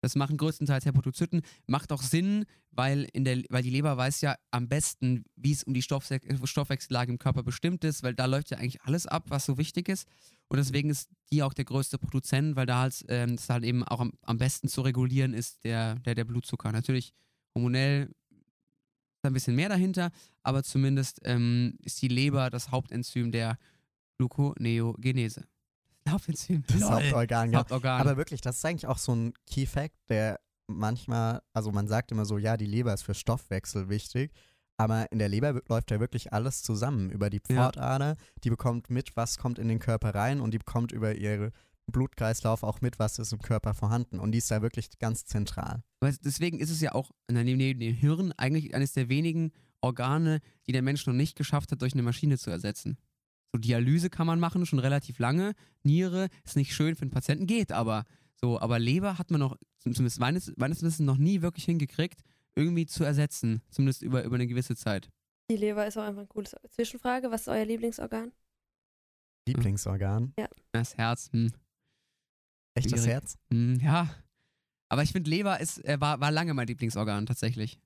[0.00, 1.42] Das machen größtenteils Hepatozyten.
[1.66, 5.64] Macht auch Sinn, weil, in der, weil die Leber weiß ja am besten, wie es
[5.64, 9.44] um die Stoffwechsellage im Körper bestimmt ist, weil da läuft ja eigentlich alles ab, was
[9.44, 10.08] so wichtig ist.
[10.48, 13.84] Und deswegen ist die auch der größte Produzent, weil da halt, ähm, das halt eben
[13.84, 16.72] auch am, am besten zu regulieren ist, der, der, der Blutzucker.
[16.72, 17.12] Natürlich
[17.54, 18.10] hormonell
[19.22, 20.10] ist ein bisschen mehr dahinter,
[20.42, 23.58] aber zumindest ähm, ist die Leber das Hauptenzym der
[24.16, 25.44] Gluconeogenese.
[26.08, 26.64] Hauptenzym.
[26.66, 26.90] Das Lol.
[26.90, 27.58] Hauptorgan, ja.
[27.60, 28.00] Hauptorgan.
[28.00, 32.12] Aber wirklich, das ist eigentlich auch so ein Key Fact, der manchmal, also man sagt
[32.12, 34.32] immer so, ja, die Leber ist für Stoffwechsel wichtig,
[34.76, 37.10] aber in der Leber läuft ja wirklich alles zusammen.
[37.10, 37.64] Über die Ja.
[37.64, 41.50] Pfortader, die bekommt mit, was kommt in den Körper rein und die bekommt über ihren
[41.90, 44.20] Blutkreislauf auch mit, was ist im Körper vorhanden.
[44.20, 45.82] Und die ist da wirklich ganz zentral.
[46.00, 50.72] Weil deswegen ist es ja auch neben dem Hirn eigentlich eines der wenigen Organe, die
[50.72, 52.96] der Mensch noch nicht geschafft hat, durch eine Maschine zu ersetzen.
[53.52, 55.54] So Dialyse kann man machen, schon relativ lange.
[55.82, 58.04] Niere ist nicht schön für den Patienten, geht aber.
[58.34, 62.22] So, aber Leber hat man noch, zumindest meines, meines Wissens, noch nie wirklich hingekriegt,
[62.54, 63.60] irgendwie zu ersetzen.
[63.70, 65.10] Zumindest über, über eine gewisse Zeit.
[65.50, 66.54] Die Leber ist auch einfach ein cooles.
[66.70, 68.32] Zwischenfrage, was ist euer Lieblingsorgan?
[69.46, 70.32] Lieblingsorgan.
[70.72, 71.50] Das Herz, hm,
[72.74, 73.06] Echt das.
[73.06, 73.36] Herz?
[73.52, 74.08] hm, ja.
[74.88, 77.80] Aber ich finde, Leber ist, äh, war, war lange mein Lieblingsorgan tatsächlich.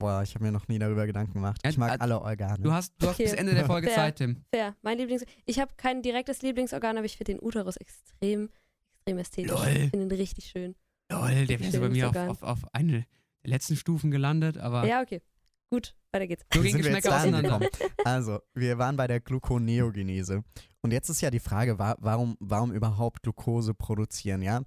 [0.00, 1.60] Boah, ich habe mir noch nie darüber Gedanken gemacht.
[1.62, 2.62] Ich mag äh, alle Organe.
[2.62, 3.24] Du hast, du hast Okay.
[3.24, 3.96] bis Ende der Folge Fair.
[3.96, 4.42] Zeit, Tim.
[4.52, 4.74] Fair.
[4.80, 5.24] Mein Lieblings.
[5.44, 8.48] Ich habe kein direktes Lieblingsorgan, aber ich finde den Uterus extrem,
[8.96, 9.50] extrem ästhetisch.
[9.52, 9.68] Lol.
[9.68, 10.74] Ich finde ihn richtig schön.
[11.12, 13.04] Lol, der wäre so bei mir auf, auf, auf eine
[13.44, 15.20] der letzten Stufen gelandet, aber Ja, okay.
[15.68, 16.44] Gut, weiter geht's.
[16.52, 17.60] so Wie gehen Geschmäcker auseinander.
[18.04, 20.42] Also, wir waren bei der Gluconeogenese.
[20.80, 24.62] Und jetzt ist ja die Frage, wa warum, warum überhaupt Glucose produzieren, ja?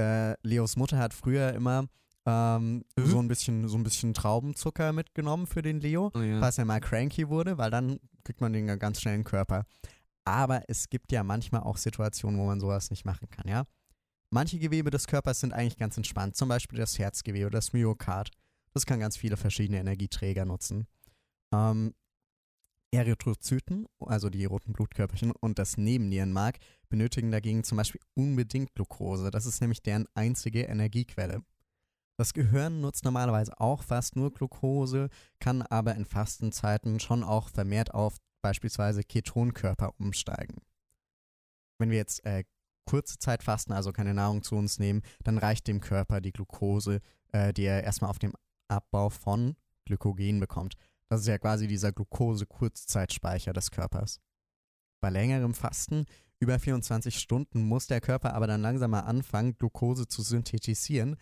[0.00, 1.86] Äh, Leos Mutter hat früher immer
[2.28, 3.06] ähm, Mhm.
[3.06, 6.40] so, ein bisschen, so ein bisschen Traubenzucker mitgenommen für den Leo, Oh, ja.
[6.40, 9.64] falls er mal cranky wurde, weil dann kriegt man den ganz schnell in den Körper.
[10.24, 13.64] Aber es gibt ja manchmal auch Situationen, wo man sowas nicht machen kann, ja?
[14.30, 18.30] Manche Gewebe des Körpers sind eigentlich ganz entspannt, zum Beispiel das Herzgewebe, das Myokard.
[18.74, 20.86] Das kann ganz viele verschiedene Energieträger nutzen.
[21.54, 21.94] Ähm,
[22.90, 29.30] Erythrozyten, also die roten Blutkörperchen und das Nebennierenmark, benötigen dagegen zum Beispiel unbedingt Glucose.
[29.30, 31.42] Das ist nämlich deren einzige Energiequelle.
[32.18, 37.94] Das Gehirn nutzt normalerweise auch fast nur Glucose, kann aber in Fastenzeiten schon auch vermehrt
[37.94, 40.56] auf beispielsweise Ketonkörper umsteigen.
[41.78, 42.42] Wenn wir jetzt äh,
[42.86, 47.00] kurze Zeit fasten, also keine Nahrung zu uns nehmen, dann reicht dem Körper die Glucose,
[47.30, 48.32] äh, die er erstmal auf dem
[48.66, 49.54] Abbau von
[49.84, 50.74] Glykogen bekommt.
[51.08, 54.20] Das ist ja quasi dieser Glucose-Kurzzeitspeicher des Körpers.
[55.00, 56.04] Bei längerem Fasten,
[56.40, 61.16] über 24 Stunden, muss der Körper aber dann langsam mal anfangen, Glucose zu synthetisieren,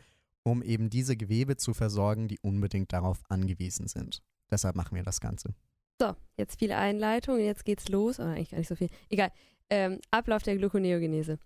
[0.46, 4.22] um eben diese Gewebe zu versorgen, die unbedingt darauf angewiesen sind.
[4.48, 5.54] Deshalb machen wir das Ganze.
[6.00, 8.20] So, jetzt viele Einleitungen, jetzt geht's los.
[8.20, 8.88] Oder eigentlich gar nicht so viel.
[9.08, 9.32] Egal.
[9.70, 11.38] Ähm, Ablauf der Gluconeogenese.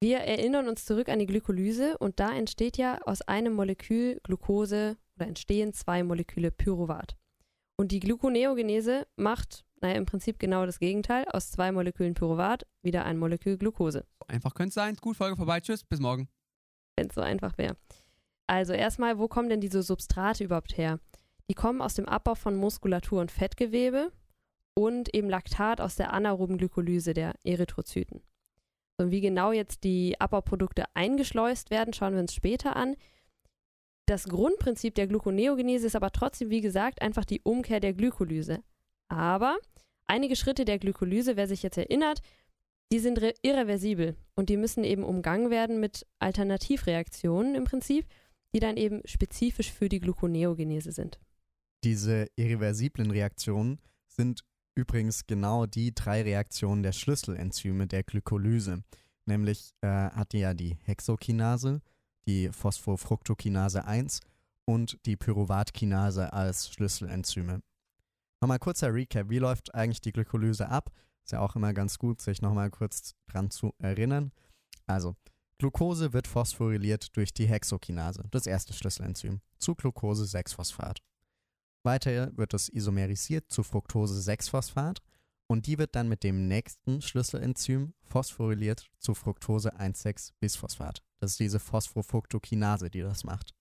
[0.00, 4.96] Wir erinnern uns zurück an die Glykolyse und da entsteht ja aus einem Molekül Glucose
[5.16, 7.16] oder entstehen zwei Moleküle Pyruvat.
[7.76, 11.24] Und die Gluconeogenese macht, naja, im Prinzip genau das Gegenteil.
[11.32, 14.06] Aus zwei Molekülen Pyruvat wieder ein Molekül Glucose.
[14.28, 14.94] Einfach könnte es sein.
[15.00, 15.58] Gut, Folge vorbei.
[15.58, 16.28] Tschüss, bis morgen.
[16.98, 17.76] Wenn es so einfach wäre.
[18.46, 20.98] Also erstmal, wo kommen denn diese Substrate überhaupt her?
[21.48, 24.12] Die kommen aus dem Abbau von Muskulatur und Fettgewebe
[24.74, 28.22] und eben Laktat aus der anaeroben Glykolyse der Erythrozyten.
[28.98, 32.96] Und wie genau jetzt die Abbauprodukte eingeschleust werden, schauen wir uns später an.
[34.06, 38.62] Das Grundprinzip der Gluconeogenese ist aber trotzdem, wie gesagt, einfach die Umkehr der Glykolyse.
[39.08, 39.56] Aber
[40.06, 42.22] einige Schritte der Glykolyse, wer sich jetzt erinnert,
[42.92, 48.06] die sind re- irreversibel und die müssen eben umgangen werden mit Alternativreaktionen im Prinzip,
[48.54, 51.18] die dann eben spezifisch für die Gluconeogenese sind.
[51.84, 54.42] Diese irreversiblen Reaktionen sind
[54.74, 58.82] übrigens genau die drei Reaktionen der Schlüsselenzyme der Glykolyse.
[59.26, 61.82] Nämlich äh, hat die ja die Hexokinase,
[62.26, 64.20] die Phosphofructokinase 1
[64.64, 67.60] und die Pyruvatkinase als Schlüsselenzyme.
[68.40, 70.90] Nochmal kurzer Recap, wie läuft eigentlich die Glykolyse ab?
[71.28, 74.32] Ist ja auch immer ganz gut, sich nochmal kurz dran zu erinnern.
[74.86, 75.14] Also,
[75.58, 81.02] Glucose wird phosphoryliert durch die Hexokinase, das erste Schlüsselenzym, zu Glucose-6-Phosphat.
[81.82, 85.02] Weiter wird es isomerisiert zu Fructose-6-Phosphat
[85.48, 91.02] und die wird dann mit dem nächsten Schlüsselenzym phosphoryliert zu Fructose-1,6-Bisphosphat.
[91.18, 93.54] Das ist diese Phosphofructokinase, die das macht.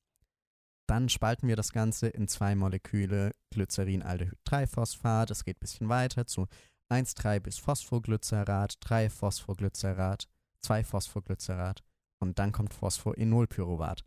[0.88, 5.32] Dann spalten wir das Ganze in zwei Moleküle Glycerin-Aldehyd-3-Phosphat.
[5.32, 6.48] Es geht ein bisschen weiter zu
[6.90, 10.28] 1,3-Bis-Phosphoglycerat, 3-Phosphoglycerat,
[10.64, 11.84] 2-Phosphoglycerat
[12.20, 14.04] und dann kommt Phosphoenolpyruvat.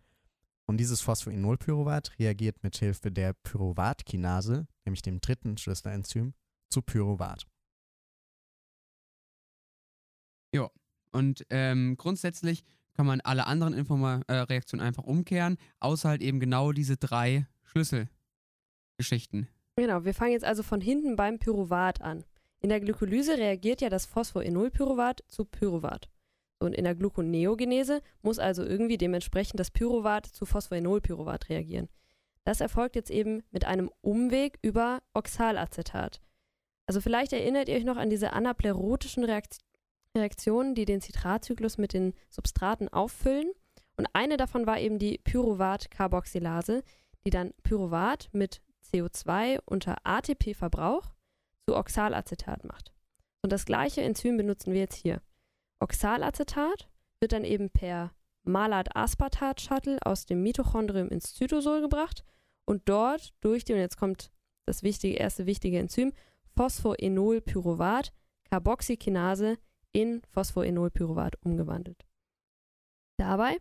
[0.66, 6.34] Und dieses Phosphoenolpyruvat reagiert mit Hilfe der Pyruvatkinase, nämlich dem dritten Schlüsselenzym,
[6.70, 7.46] zu Pyruvat.
[11.12, 12.64] Und ähm, grundsätzlich
[12.94, 17.46] kann man alle anderen Informa äh, Reaktionen einfach umkehren, außer halt eben genau diese drei
[17.64, 19.48] Schlüsselgeschichten.
[19.76, 22.24] Genau, wir fangen jetzt also von hinten beim Pyruvat an.
[22.60, 26.08] In der Glykolyse reagiert ja das Phosphoenolpyruvat zu Pyruvat.
[26.58, 31.88] Und in der Gluconeogenese muss also irgendwie dementsprechend das Pyruvat zu Phosphoenolpyruvat reagieren.
[32.44, 36.20] Das erfolgt jetzt eben mit einem Umweg über Oxalacetat.
[36.86, 39.58] Also vielleicht erinnert ihr euch noch an diese anaplerotischen Reakt
[40.16, 43.50] Reaktionen, die den Citratzyklus mit den Substraten auffüllen.
[43.96, 46.82] Und eine davon war eben die Pyruvat-Carboxylase,
[47.24, 51.12] die dann Pyruvat mit CO2 unter ATP-Verbrauch
[51.70, 52.92] zu Oxalacetat macht.
[53.42, 55.22] Und das gleiche Enzym benutzen wir jetzt hier.
[55.78, 62.24] Oxalacetat wird dann eben per Malat-Aspartat-Shuttle aus dem Mitochondrium ins Zytosol gebracht
[62.66, 64.32] und dort durch die, und jetzt kommt
[64.66, 66.12] das wichtige, erste wichtige Enzym,
[66.56, 68.12] Phosphoenolpyruvat,
[68.50, 69.56] Carboxykinase
[69.92, 72.04] in Phosphoenolpyruvat umgewandelt.
[73.16, 73.58] Dabei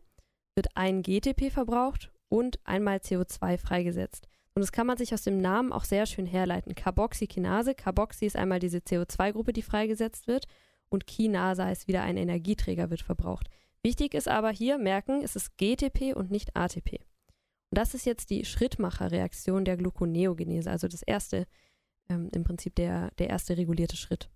[0.55, 4.27] wird ein GTP verbraucht und einmal CO2 freigesetzt.
[4.55, 6.75] Und das kann man sich aus dem Namen auch sehr schön herleiten.
[6.75, 10.45] Carboxykinase, Carboxy ist einmal diese CO2-Gruppe, die freigesetzt wird
[10.89, 13.47] und Kinase heißt wieder ein Energieträger wird verbraucht.
[13.83, 16.99] Wichtig ist aber hier merken, es ist GTP und nicht ATP.
[17.71, 21.45] Und das ist jetzt die Schrittmacherreaktion der Gluconeogenese, also das erste,
[22.09, 24.29] ähm, im Prinzip der, der erste regulierte Schritt.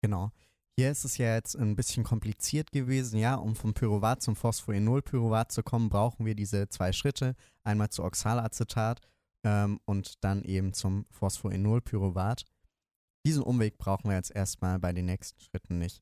[0.00, 0.30] Genau.
[0.76, 5.52] Hier ist es ja jetzt ein bisschen kompliziert gewesen, ja, um vom Pyruvat zum Phosphoenolpyruvat
[5.52, 9.00] zu kommen, brauchen wir diese zwei Schritte, einmal zu Oxalacetat
[9.44, 12.44] ähm, und dann eben zum Phosphoenolpyruvat.
[13.26, 16.00] Diesen Umweg brauchen wir jetzt erstmal bei den nächsten Schritten nicht.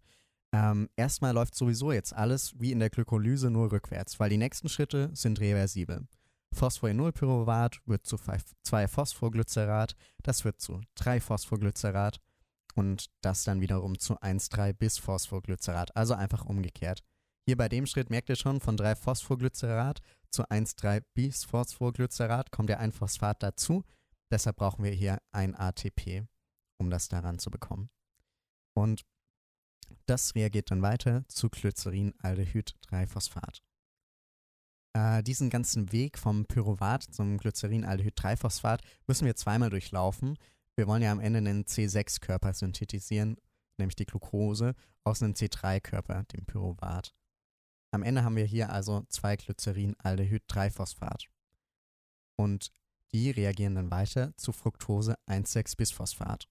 [0.52, 4.68] Ähm, erstmal läuft sowieso jetzt alles wie in der Glykolyse nur rückwärts, weil die nächsten
[4.68, 6.06] Schritte sind reversibel.
[6.54, 12.20] Phosphoenolpyruvat wird zu 2-Phosphoglycerat, das wird zu 3-Phosphoglycerat
[12.74, 17.02] und das dann wiederum zu 1,3 bis Phosphoglycerat, also einfach umgekehrt.
[17.48, 22.76] Hier bei dem Schritt merkt ihr schon, von 3-Phosphoglycerat zu 1,3 bis Phosphoglycerat kommt ja
[22.76, 23.84] ein Phosphat dazu.
[24.30, 26.26] Deshalb brauchen wir hier ein ATP,
[26.78, 27.88] um das daran zu bekommen.
[28.74, 29.06] Und
[30.04, 33.62] das reagiert dann weiter zu Glycerinaldehyd-3-Phosphat.
[34.94, 40.36] Äh, diesen ganzen Weg vom Pyruvat zum Glycerinaldehyd-3-Phosphat müssen wir zweimal durchlaufen,
[40.78, 43.36] wir wollen ja am Ende einen C6-Körper synthetisieren,
[43.78, 47.12] nämlich die Glucose, aus einem C3-Körper, dem Pyruvat.
[47.90, 51.26] Am Ende haben wir hier also zwei Glycerin-Aldehyd-3-Phosphat.
[52.36, 52.70] Und
[53.12, 56.46] die reagieren dann weiter zu Fructose 1,6-Bisphosphat.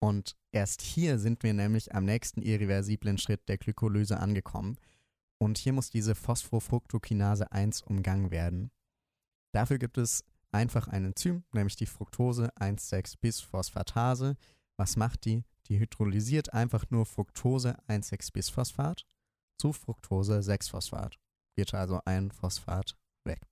[0.00, 4.78] Und erst hier sind wir nämlich am nächsten irreversiblen Schritt der Glykolyse angekommen.
[5.38, 8.70] Und hier muss diese Phosphofructokinase 1 umgangen werden.
[9.52, 14.36] Dafür gibt es einfach ein Enzym, nämlich die Fructose 1,6-Bisphosphatase.
[14.76, 15.44] Was macht die?
[15.68, 19.04] Die hydrolysiert einfach nur Fructose 1,6-Bisphosphat
[19.58, 21.18] zu Fructose 6-Phosphat.
[21.56, 23.46] Wird also ein Phosphat weg.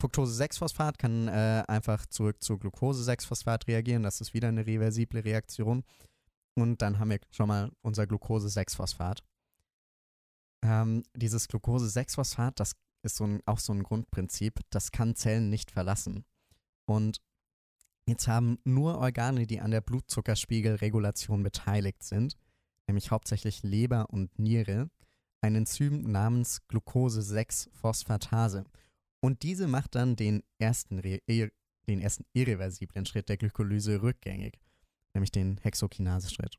[0.00, 4.02] Fructose 6-Phosphat kann äh, einfach zurück zu Glucose 6-Phosphat reagieren.
[4.02, 5.84] Das ist wieder eine reversible Reaktion.
[6.56, 9.22] Und dann haben wir schon mal unser Glucose 6-Phosphat.
[10.64, 15.50] Ähm, dieses Glucose 6-Phosphat, das ist so ein, auch so ein Grundprinzip, das kann Zellen
[15.50, 16.24] nicht verlassen.
[16.86, 17.20] Und
[18.06, 22.36] jetzt haben nur Organe, die an der Blutzuckerspiegelregulation beteiligt sind,
[22.86, 24.90] nämlich hauptsächlich Leber und Niere,
[25.40, 28.64] ein Enzym namens Glucose-6-Phosphatase.
[29.20, 34.58] Und diese macht dann den ersten, den ersten irreversiblen Schritt der Glykolyse rückgängig,
[35.14, 36.58] nämlich den Hexokinase-Schritt.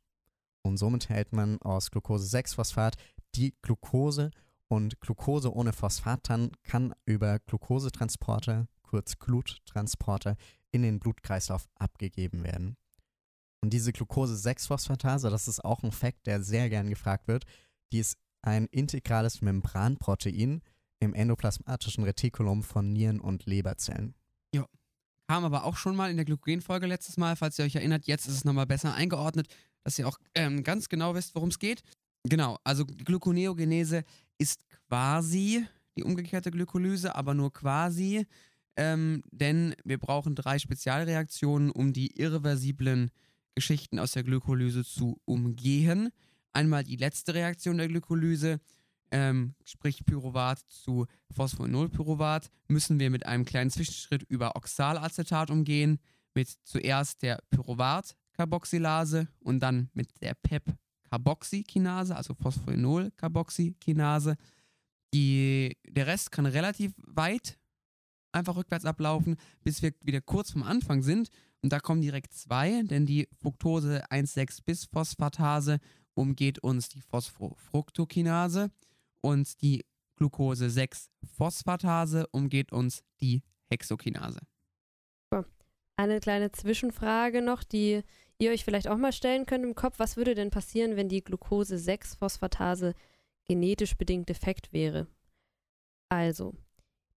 [0.62, 2.96] Und somit hält man aus Glucose-6-Phosphat
[3.34, 4.30] die Glucose
[4.68, 6.28] und Glucose ohne Phosphat
[6.64, 10.36] kann über Glucosetransporter, kurz Gluttransporter,
[10.72, 12.76] in den Blutkreislauf abgegeben werden.
[13.62, 17.44] Und diese Glucose-6-Phosphatase, das ist auch ein Fakt, der sehr gern gefragt wird,
[17.92, 20.62] die ist ein integrales Membranprotein
[21.00, 24.14] im endoplasmatischen Retikulum von Nieren- und Leberzellen.
[24.54, 24.66] Ja.
[25.28, 28.06] Kam aber auch schon mal in der Glykogenfolge letztes Mal, falls ihr euch erinnert.
[28.06, 29.48] Jetzt ist es nochmal besser eingeordnet,
[29.82, 31.82] dass ihr auch ähm, ganz genau wisst, worum es geht.
[32.24, 34.04] Genau, also Gluconeogenese
[34.38, 38.26] ist quasi die umgekehrte Glykolyse, aber nur quasi,
[38.76, 43.10] ähm, denn wir brauchen drei Spezialreaktionen, um die irreversiblen
[43.54, 46.10] Geschichten aus der Glykolyse zu umgehen.
[46.52, 48.60] Einmal die letzte Reaktion der Glykolyse,
[49.10, 55.98] ähm, sprich Pyruvat zu Phosphoenolpyruvat, müssen wir mit einem kleinen Zwischenschritt über Oxalacetat umgehen,
[56.34, 60.76] mit zuerst der Pyruvat-Carboxylase und dann mit der PEP
[61.10, 64.36] Carboxykinase, also Phosphoenol-Carboxykinase.
[65.14, 67.58] Der Rest kann relativ weit
[68.32, 71.30] einfach rückwärts ablaufen, bis wir wieder kurz vom Anfang sind.
[71.62, 75.78] Und da kommen direkt zwei, denn die Fructose 1,6-Bisphosphatase
[76.14, 78.70] umgeht uns die Phosphofructokinase
[79.20, 79.84] und die
[80.16, 84.40] Glucose-6-Phosphatase umgeht uns die Hexokinase.
[85.98, 88.02] Eine kleine Zwischenfrage noch, die
[88.38, 89.98] ihr euch vielleicht auch mal stellen könnt im Kopf.
[89.98, 92.94] Was würde denn passieren, wenn die Glucose-6-Phosphatase
[93.44, 95.06] genetisch bedingt defekt wäre?
[96.08, 96.54] Also,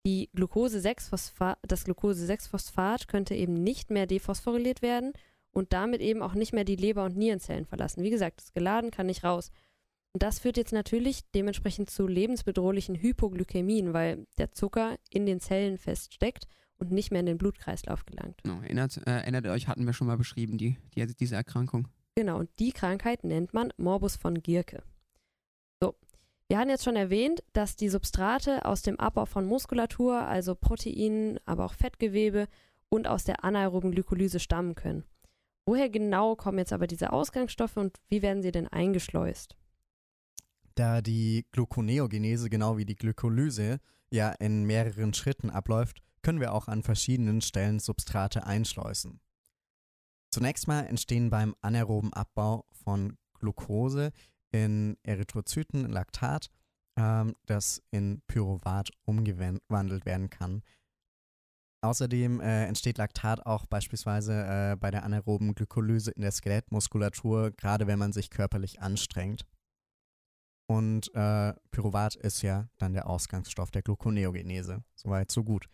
[0.06, 5.12] die Glucose das Glucose-6-Phosphat könnte eben nicht mehr dephosphoryliert werden
[5.50, 8.04] und damit eben auch nicht mehr die Leber- und Nierenzellen verlassen.
[8.04, 9.50] Wie gesagt, es geladen, kann nicht raus.
[10.12, 15.76] Und das führt jetzt natürlich dementsprechend zu lebensbedrohlichen Hypoglykämien, weil der Zucker in den Zellen
[15.76, 16.46] feststeckt
[16.78, 18.42] und nicht mehr in den Blutkreislauf gelangt.
[18.42, 21.88] Genau, erinnert, äh, erinnert euch, hatten wir schon mal beschrieben, die, die, diese Erkrankung.
[22.14, 24.82] Genau, und die Krankheit nennt man Morbus von Gierke.
[25.82, 25.94] So,
[26.48, 31.38] wir hatten jetzt schon erwähnt, dass die Substrate aus dem Abbau von Muskulatur, also Proteinen,
[31.44, 32.48] aber auch Fettgewebe
[32.88, 35.04] und aus der anaeroben Glykolyse stammen können.
[35.66, 39.56] Woher genau kommen jetzt aber diese Ausgangsstoffe und wie werden sie denn eingeschleust?
[40.76, 46.66] Da die Gluconeogenese genau wie die Glykolyse ja in mehreren Schritten abläuft, können wir auch
[46.66, 49.20] an verschiedenen Stellen Substrate einschleusen.
[50.32, 54.10] Zunächst mal entstehen beim anaeroben Abbau von Glucose
[54.50, 56.50] in Erythrozyten Laktat,
[56.98, 60.64] ähm, das in Pyruvat umgewandelt werden kann.
[61.82, 64.32] Außerdem äh, entsteht Laktat auch beispielsweise
[64.72, 69.46] äh, bei der anaeroben Glykolyse in der Skelettmuskulatur, gerade wenn man sich körperlich anstrengt.
[70.68, 74.82] Und äh, Pyruvat ist ja dann der Ausgangsstoff der Gluconeogenese.
[74.96, 75.68] Soweit, so gut.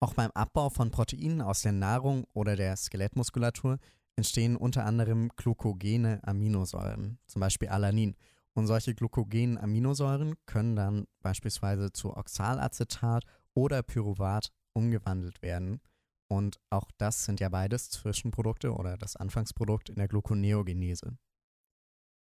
[0.00, 3.78] Auch beim Abbau von Proteinen aus der Nahrung oder der Skelettmuskulatur
[4.16, 8.16] entstehen unter anderem glucogene Aminosäuren, zum Beispiel Alanin.
[8.54, 15.80] Und solche glucogenen Aminosäuren können dann beispielsweise zu Oxalacetat oder Pyruvat umgewandelt werden.
[16.28, 21.16] Und auch das sind ja beides Zwischenprodukte oder das Anfangsprodukt in der Gluconeogenese.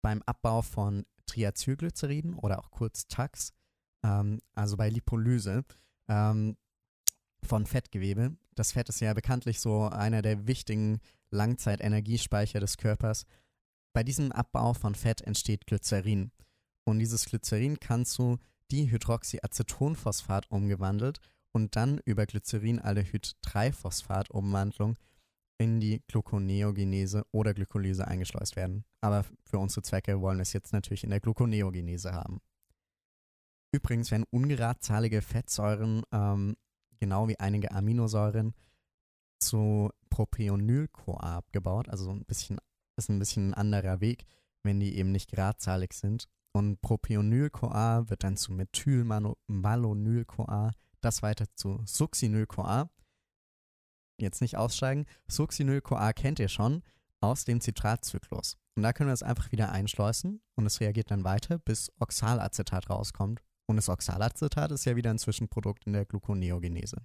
[0.01, 3.53] Beim Abbau von Triacylglyceriden oder auch kurz TAX,
[4.03, 5.63] ähm, also bei Lipolyse,
[6.07, 6.57] ähm,
[7.45, 8.35] von Fettgewebe.
[8.55, 10.99] Das Fett ist ja bekanntlich so einer der wichtigen
[11.31, 13.25] Langzeitenergiespeicher des Körpers.
[13.93, 16.31] Bei diesem Abbau von Fett entsteht Glycerin.
[16.85, 18.39] Und dieses Glycerin kann zu
[18.71, 21.19] Dihydroxyacetonphosphat umgewandelt
[21.51, 24.97] und dann über Glycerinaldehyd-3-Phosphat-Umwandlung
[25.57, 28.83] in die Gluconeogenese oder Glykolyse eingeschleust werden.
[29.01, 32.39] Aber für unsere Zwecke wollen wir es jetzt natürlich in der Gluconeogenese haben.
[33.71, 36.57] Übrigens werden ungeradzahlige Fettsäuren ähm,
[37.01, 38.53] genau wie einige Aminosäuren
[39.39, 41.89] zu Propionyl-CoA abgebaut.
[41.89, 42.59] Also ein bisschen,
[42.95, 44.23] ist ein bisschen ein anderer Weg,
[44.63, 46.29] wenn die eben nicht gradzahlig sind.
[46.53, 52.89] Und Propionyl-CoA wird dann zu Methylmalonyl-CoA, das weiter zu Succinyl-CoA.
[54.19, 55.05] Jetzt nicht aussteigen.
[55.27, 56.83] Succinyl-CoA kennt ihr schon
[57.19, 58.57] aus dem Zitratzyklus.
[58.75, 62.87] Und da können wir es einfach wieder einschleusen und es reagiert dann weiter, bis Oxalacetat
[62.89, 63.41] rauskommt.
[63.67, 66.97] Und das Oxalacetat ist ja wieder ein Zwischenprodukt in der Gluconeogenese.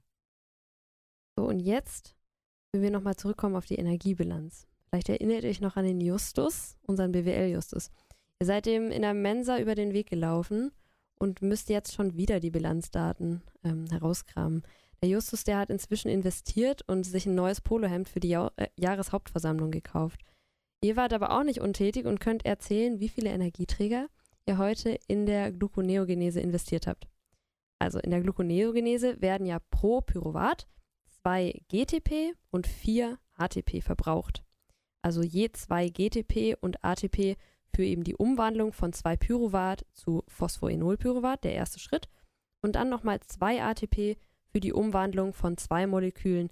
[1.37, 2.17] So, und jetzt,
[2.73, 4.67] wenn wir nochmal zurückkommen auf die Energiebilanz.
[4.89, 7.91] Vielleicht erinnert ihr euch noch an den Justus, unseren BWL-Justus.
[8.41, 10.73] Ihr seid dem in der Mensa über den Weg gelaufen
[11.19, 14.63] und müsst jetzt schon wieder die Bilanzdaten ähm, herauskramen.
[15.03, 18.69] Der Justus, der hat inzwischen investiert und sich ein neues Polohemd für die ja äh,
[18.77, 20.23] Jahreshauptversammlung gekauft.
[20.83, 24.09] Ihr wart aber auch nicht untätig und könnt erzählen, wie viele Energieträger
[24.47, 27.09] ihr heute in der Gluconeogenese investiert habt.
[27.79, 30.67] Also in der Gluconeogenese werden ja pro Pyruvat
[31.07, 34.43] zwei GTP und vier ATP verbraucht.
[35.03, 37.37] Also je zwei GTP und ATP
[37.75, 42.09] für eben die Umwandlung von zwei Pyruvat zu Phosphoenolpyruvat, der erste Schritt,
[42.63, 44.17] und dann nochmal zwei ATP
[44.49, 46.51] für die Umwandlung von zwei Molekülen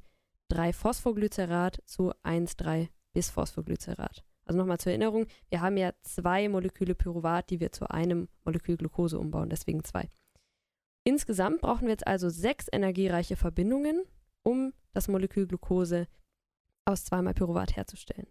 [0.53, 4.25] 3-Phosphoglycerat zu 1,3 bis Phosphoglycerat.
[4.45, 8.77] Also nochmal zur Erinnerung, wir haben ja zwei Moleküle Pyruvat, die wir zu einem Molekül
[8.77, 10.09] Glucose umbauen, deswegen zwei.
[11.05, 14.03] Insgesamt brauchen wir jetzt also sechs energiereiche Verbindungen,
[14.43, 16.07] um das Molekül Glucose
[16.87, 18.27] aus zweimal Pyruvat herzustellen.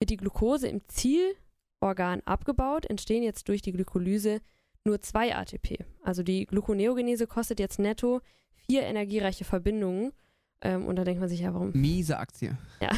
[0.00, 4.40] Wird die Glucose im Zielorgan abgebaut, entstehen jetzt durch die Glykolyse
[4.84, 5.84] nur zwei ATP.
[6.02, 8.20] Also die Gluconeogenese kostet jetzt netto
[8.54, 10.12] vier energiereiche Verbindungen.
[10.60, 11.72] Ähm, und da denkt man sich ja, warum?
[11.72, 12.56] Miese Aktie.
[12.80, 12.90] Ja,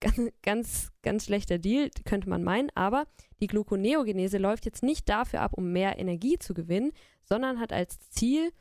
[0.00, 2.70] ganz, ganz, ganz schlechter Deal, könnte man meinen.
[2.74, 3.06] Aber
[3.40, 6.92] die Gluconeogenese läuft jetzt nicht dafür ab, um mehr Energie zu gewinnen,
[7.24, 8.52] sondern hat als Ziel,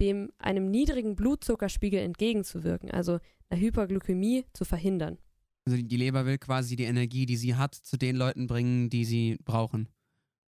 [0.00, 3.18] dem einem niedrigen Blutzuckerspiegel entgegenzuwirken, also
[3.48, 5.18] eine Hyperglykämie zu verhindern.
[5.66, 9.04] Also die Leber will quasi die Energie, die sie hat, zu den Leuten bringen, die
[9.04, 9.88] sie brauchen.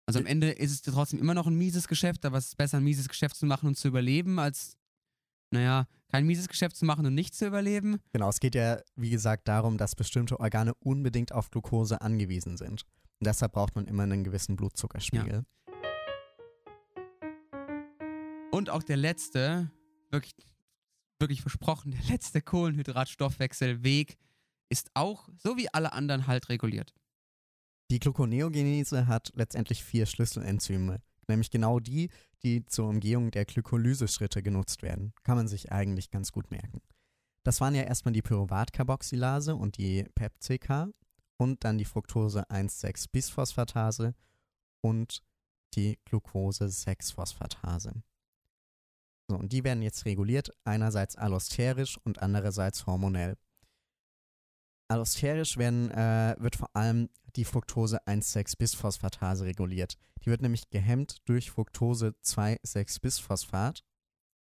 [0.08, 2.78] Also am Ende ist es trotzdem immer noch ein mieses Geschäft, aber es ist besser,
[2.78, 4.78] ein mieses Geschäft zu machen und zu überleben, als
[5.56, 7.98] naja, kein mieses Geschäft zu machen und nicht zu überleben.
[8.14, 12.84] Genau, es geht ja, wie gesagt, darum, dass bestimmte Organe unbedingt auf Glucose angewiesen sind.
[13.20, 15.46] Und deshalb braucht man immer einen gewissen Blutzuckerspiegel.
[18.52, 19.72] Und auch der letzte,
[20.12, 20.36] wirklich,
[21.20, 24.18] wirklich versprochen, der letzte Kohlenhydratstoffwechselweg
[24.70, 26.94] ist auch, so wie alle anderen, halt reguliert.
[27.92, 32.10] Die Gluconeogenese hat letztendlich vier Schlüsselenzyme, nämlich genau die,
[32.44, 35.14] die zur Umgehung der Glykolyseschritte genutzt werden.
[35.24, 36.82] Kann man sich eigentlich ganz gut merken.
[37.44, 40.90] Das waren ja erstmal die Pyruvatcarboxylase und die PepCK
[41.38, 44.14] und dann die Fructose 1,6-Bisphosphatase
[44.82, 45.24] und
[45.76, 48.02] die Glucose-6-Phosphatase.
[49.28, 53.38] So, und die werden jetzt reguliert, einerseits allosterisch und andererseits hormonell.
[54.88, 59.98] Allosterisch werden, äh, wird vor allem die Fructose 1,6-Bisphosphatase reguliert.
[60.24, 63.84] Die wird nämlich gehemmt durch Fructose 2,6-Bisphosphat,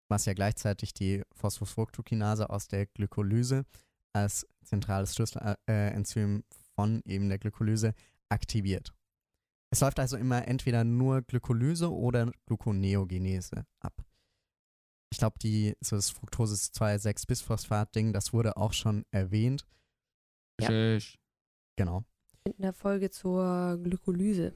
[0.08, 3.64] was ja gleichzeitig die Phosphofructokinase aus der Glykolyse
[4.12, 7.94] als zentrales Schlüsselenzym von eben der Glykolyse
[8.28, 8.92] aktiviert.
[9.70, 14.04] Es läuft also immer entweder nur Glykolyse oder Gluconeogenese ab.
[15.10, 15.36] Ich glaube,
[15.80, 19.66] so das Fructose 2,6-Bisphosphat-Ding, das wurde auch schon erwähnt.
[20.60, 20.68] Ja.
[20.68, 21.18] Tschüss.
[21.76, 22.04] Genau.
[22.44, 24.52] In der Folge zur Glykolyse.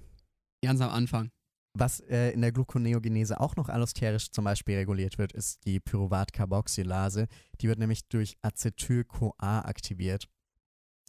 [0.62, 1.30] Ganz am Anfang.
[1.78, 7.28] Was äh, in der Gluconeogenese auch noch allosterisch zum Beispiel reguliert wird, ist die Pyruvat-Carboxylase.
[7.60, 10.26] Die wird nämlich durch Acetyl-CoA aktiviert.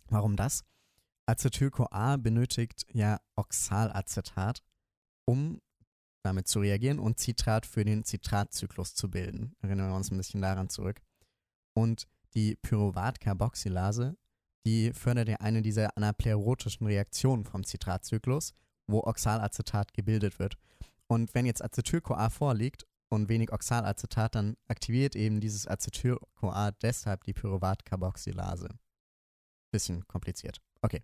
[0.10, 0.66] Warum das?
[1.26, 4.62] Acetyl-CoA benötigt ja Oxalacetat,
[5.26, 5.62] um
[6.24, 9.56] damit zu reagieren und Citrat für den Citratzyklus zu bilden.
[9.62, 11.02] Erinnern wir uns ein bisschen daran zurück.
[11.74, 14.18] Und die Pyruvat-Carboxylase,
[14.66, 18.54] die fördert ja eine dieser anaplerotischen Reaktionen vom Citratzyklus
[18.88, 20.58] wo Oxalacetat gebildet wird.
[21.08, 27.34] Und wenn jetzt Acetyl-CoA vorliegt und wenig Oxalacetat, dann aktiviert eben dieses Acetyl-CoA deshalb die
[27.34, 28.70] Pyruvat-Carboxylase.
[29.72, 30.62] Bisschen kompliziert.
[30.82, 31.04] Okay.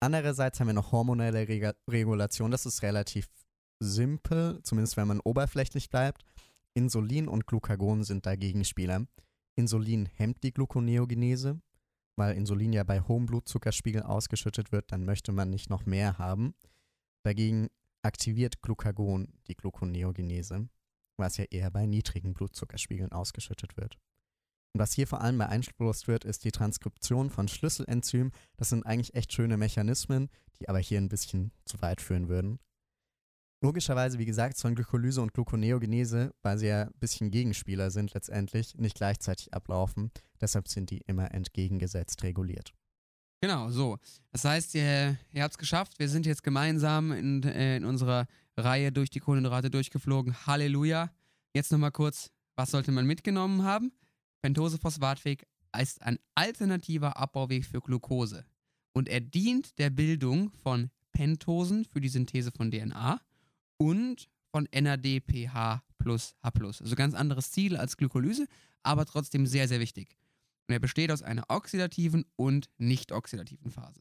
[0.00, 2.50] Andererseits haben wir noch hormonelle Reg Regulation.
[2.50, 3.28] Das ist relativ
[3.80, 6.24] simpel, zumindest wenn man oberflächlich bleibt.
[6.74, 9.06] Insulin und Glucagon sind da Gegenspieler.
[9.56, 11.60] Insulin hemmt die Gluconeogenese,
[12.16, 16.54] weil Insulin ja bei hohem Blutzuckerspiegel ausgeschüttet wird, dann möchte man nicht noch mehr haben.
[17.24, 17.68] Dagegen
[18.02, 20.68] aktiviert Glucagon die Gluconeogenese,
[21.18, 23.98] was ja eher bei niedrigen Blutzuckerspiegeln ausgeschüttet wird.
[24.72, 28.32] Und was hier vor allem beeinflusst wird, ist die Transkription von Schlüsselenzymen.
[28.56, 32.60] Das sind eigentlich echt schöne Mechanismen, die aber hier ein bisschen zu weit führen würden.
[33.62, 38.76] Logischerweise, wie gesagt, sollen Glykolyse und Gluconeogenese, weil sie ja ein bisschen Gegenspieler sind letztendlich,
[38.76, 40.10] nicht gleichzeitig ablaufen.
[40.40, 42.72] Deshalb sind die immer entgegengesetzt reguliert.
[43.42, 43.98] Genau, so.
[44.32, 45.98] Das heißt, ihr, ihr habt es geschafft.
[45.98, 48.26] Wir sind jetzt gemeinsam in, äh, in unserer
[48.56, 50.46] Reihe durch die Kohlenhydrate durchgeflogen.
[50.46, 51.10] Halleluja.
[51.54, 53.92] Jetzt nochmal kurz, was sollte man mitgenommen haben?
[54.42, 55.46] Pentosephosphatweg
[55.78, 58.44] ist ein alternativer Abbauweg für Glucose.
[58.92, 63.20] Und er dient der Bildung von Pentosen für die Synthese von DNA
[63.78, 66.50] und von NADPH plus H+.
[66.60, 68.46] Also ganz anderes Ziel als Glykolyse,
[68.82, 70.16] aber trotzdem sehr, sehr wichtig.
[70.70, 74.00] Und er besteht aus einer oxidativen und nicht oxidativen Phase.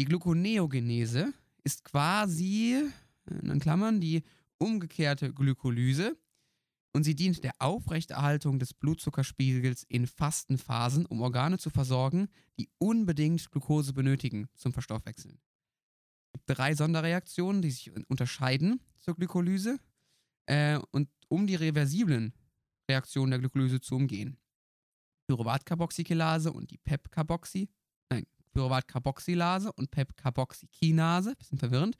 [0.00, 1.34] Die Gluconeogenese
[1.64, 2.82] ist quasi,
[3.26, 4.22] in Klammern, die
[4.56, 6.16] umgekehrte Glykolyse
[6.94, 13.50] und sie dient der Aufrechterhaltung des Blutzuckerspiegels in Fastenphasen, um Organe zu versorgen, die unbedingt
[13.50, 15.38] Glucose benötigen zum Verstoffwechseln.
[16.32, 19.78] Es gibt drei Sonderreaktionen, die sich unterscheiden zur Glykolyse
[20.46, 22.32] äh, und um die reversiblen
[22.88, 24.38] Reaktionen der Glykolyse zu umgehen.
[25.26, 27.68] Pyruvatcarboxykilase und die PEP-Carboxy,
[28.10, 31.96] nein, Pyruvatcarboxylase und PEP-Carboxykinase, bisschen verwirrend,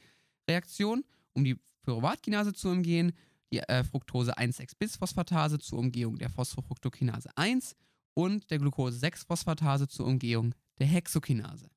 [0.49, 3.13] Reaktion, um die Pyruvatkinase zu umgehen,
[3.53, 7.77] die äh, Fructose 1,6-Bisphosphatase zur Umgehung der Phosphofructokinase 1
[8.15, 11.71] und der Glucose-6-Phosphatase zur Umgehung der Hexokinase.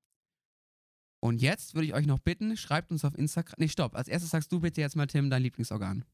[1.19, 3.55] Und jetzt würde ich euch noch bitten, schreibt uns auf Instagram.
[3.57, 3.95] Nee, stopp.
[3.95, 6.05] Als erstes sagst du bitte jetzt mal, Tim, dein Lieblingsorgan.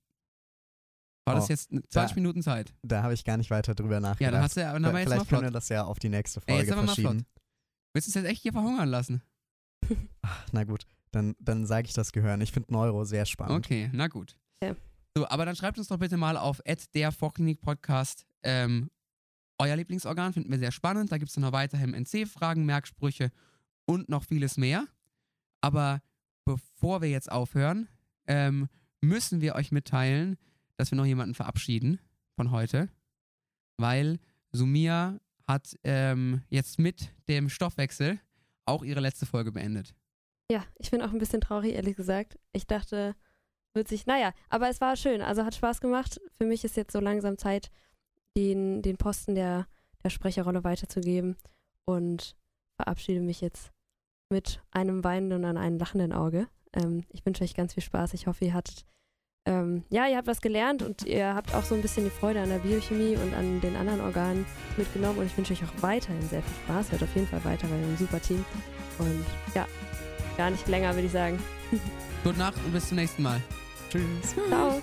[1.26, 2.74] War das Oh, jetzt 20 da- Minuten Zeit?
[2.84, 4.22] Da habe ich gar nicht weiter drüber nachgedacht.
[4.22, 5.52] Ja, dann hast du ja, dann haben wir jetzt mal Vielleicht können flott.
[5.52, 7.26] wir das ja auf die nächste Ey, Folge jetzt aber mal verschieben.
[7.94, 9.22] Willst du uns jetzt echt hier verhungern lassen?
[10.22, 12.42] Ach, na gut, dann, dann sage ich das Gehören.
[12.42, 13.66] Ich finde Neuro sehr spannend.
[13.66, 14.36] Okay, na gut.
[14.64, 14.76] Ja.
[15.16, 16.62] So, aber dann schreibt uns doch bitte mal auf
[16.96, 18.90] der Vorklinik Podcast ähm,
[19.60, 20.34] euer Lieblingsorgan.
[20.34, 21.12] Finden wir sehr spannend.
[21.12, 23.32] Da gibt es noch weiterhin NC-Fragen, Merksprüche
[23.86, 24.88] und noch vieles mehr.
[25.62, 26.02] Aber
[26.46, 27.88] bevor wir jetzt aufhören,
[28.28, 28.68] ähm,
[29.02, 30.38] müssen wir euch mitteilen,
[30.84, 32.02] dass wir noch jemanden verabschieden
[32.36, 32.90] von heute,
[33.78, 34.20] weil
[34.52, 35.18] Sumia
[35.48, 38.20] hat ähm, jetzt mit dem Stoffwechsel
[38.66, 39.96] auch ihre letzte Folge beendet.
[40.52, 42.38] Ja, ich bin auch ein bisschen traurig, ehrlich gesagt.
[42.52, 43.16] Ich dachte,
[43.74, 45.22] wird sich, naja, aber es war schön.
[45.22, 46.20] Also hat Spaß gemacht.
[46.38, 47.72] Für mich ist jetzt so langsam Zeit,
[48.36, 49.68] den, den Posten der,
[50.04, 51.38] der Sprecherrolle weiterzugeben
[51.86, 52.36] und
[52.76, 53.72] verabschiede mich jetzt
[54.30, 56.50] mit einem weinenden und einem lachenden Auge.
[56.74, 58.14] Ähm, ich wünsche euch ganz viel Spaß.
[58.16, 58.86] Ich hoffe, ihr hattet,
[59.46, 62.42] ähm, ja, ihr habt was gelernt und ihr habt auch so ein bisschen die Freude
[62.42, 64.46] an der Biochemie und an den anderen Organen
[64.78, 65.20] mitgenommen.
[65.20, 66.92] Und ich wünsche euch auch weiterhin sehr viel Spaß.
[66.92, 68.46] Hört auf jeden Fall weiter, weil ihr ein super Team.
[69.00, 69.68] Und ja,
[70.38, 71.40] gar nicht länger, würde ich sagen.
[72.24, 73.42] Gute Nacht und bis zum nächsten Mal.
[73.90, 74.36] Tschüss.
[74.48, 74.82] Ciao.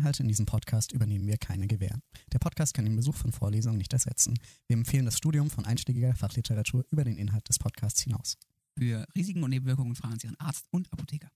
[0.00, 2.00] Inhalte in diesem Podcast übernehmen wir keine Gewähr.
[2.32, 4.38] Der Podcast kann den Besuch von Vorlesungen nicht ersetzen.
[4.66, 8.38] Wir empfehlen das Studium von einschlägiger Fachliteratur über den Inhalt des Podcasts hinaus.
[8.78, 11.28] Für Risiken und Nebenwirkungen fragen Sie Ihren Arzt und Apotheker.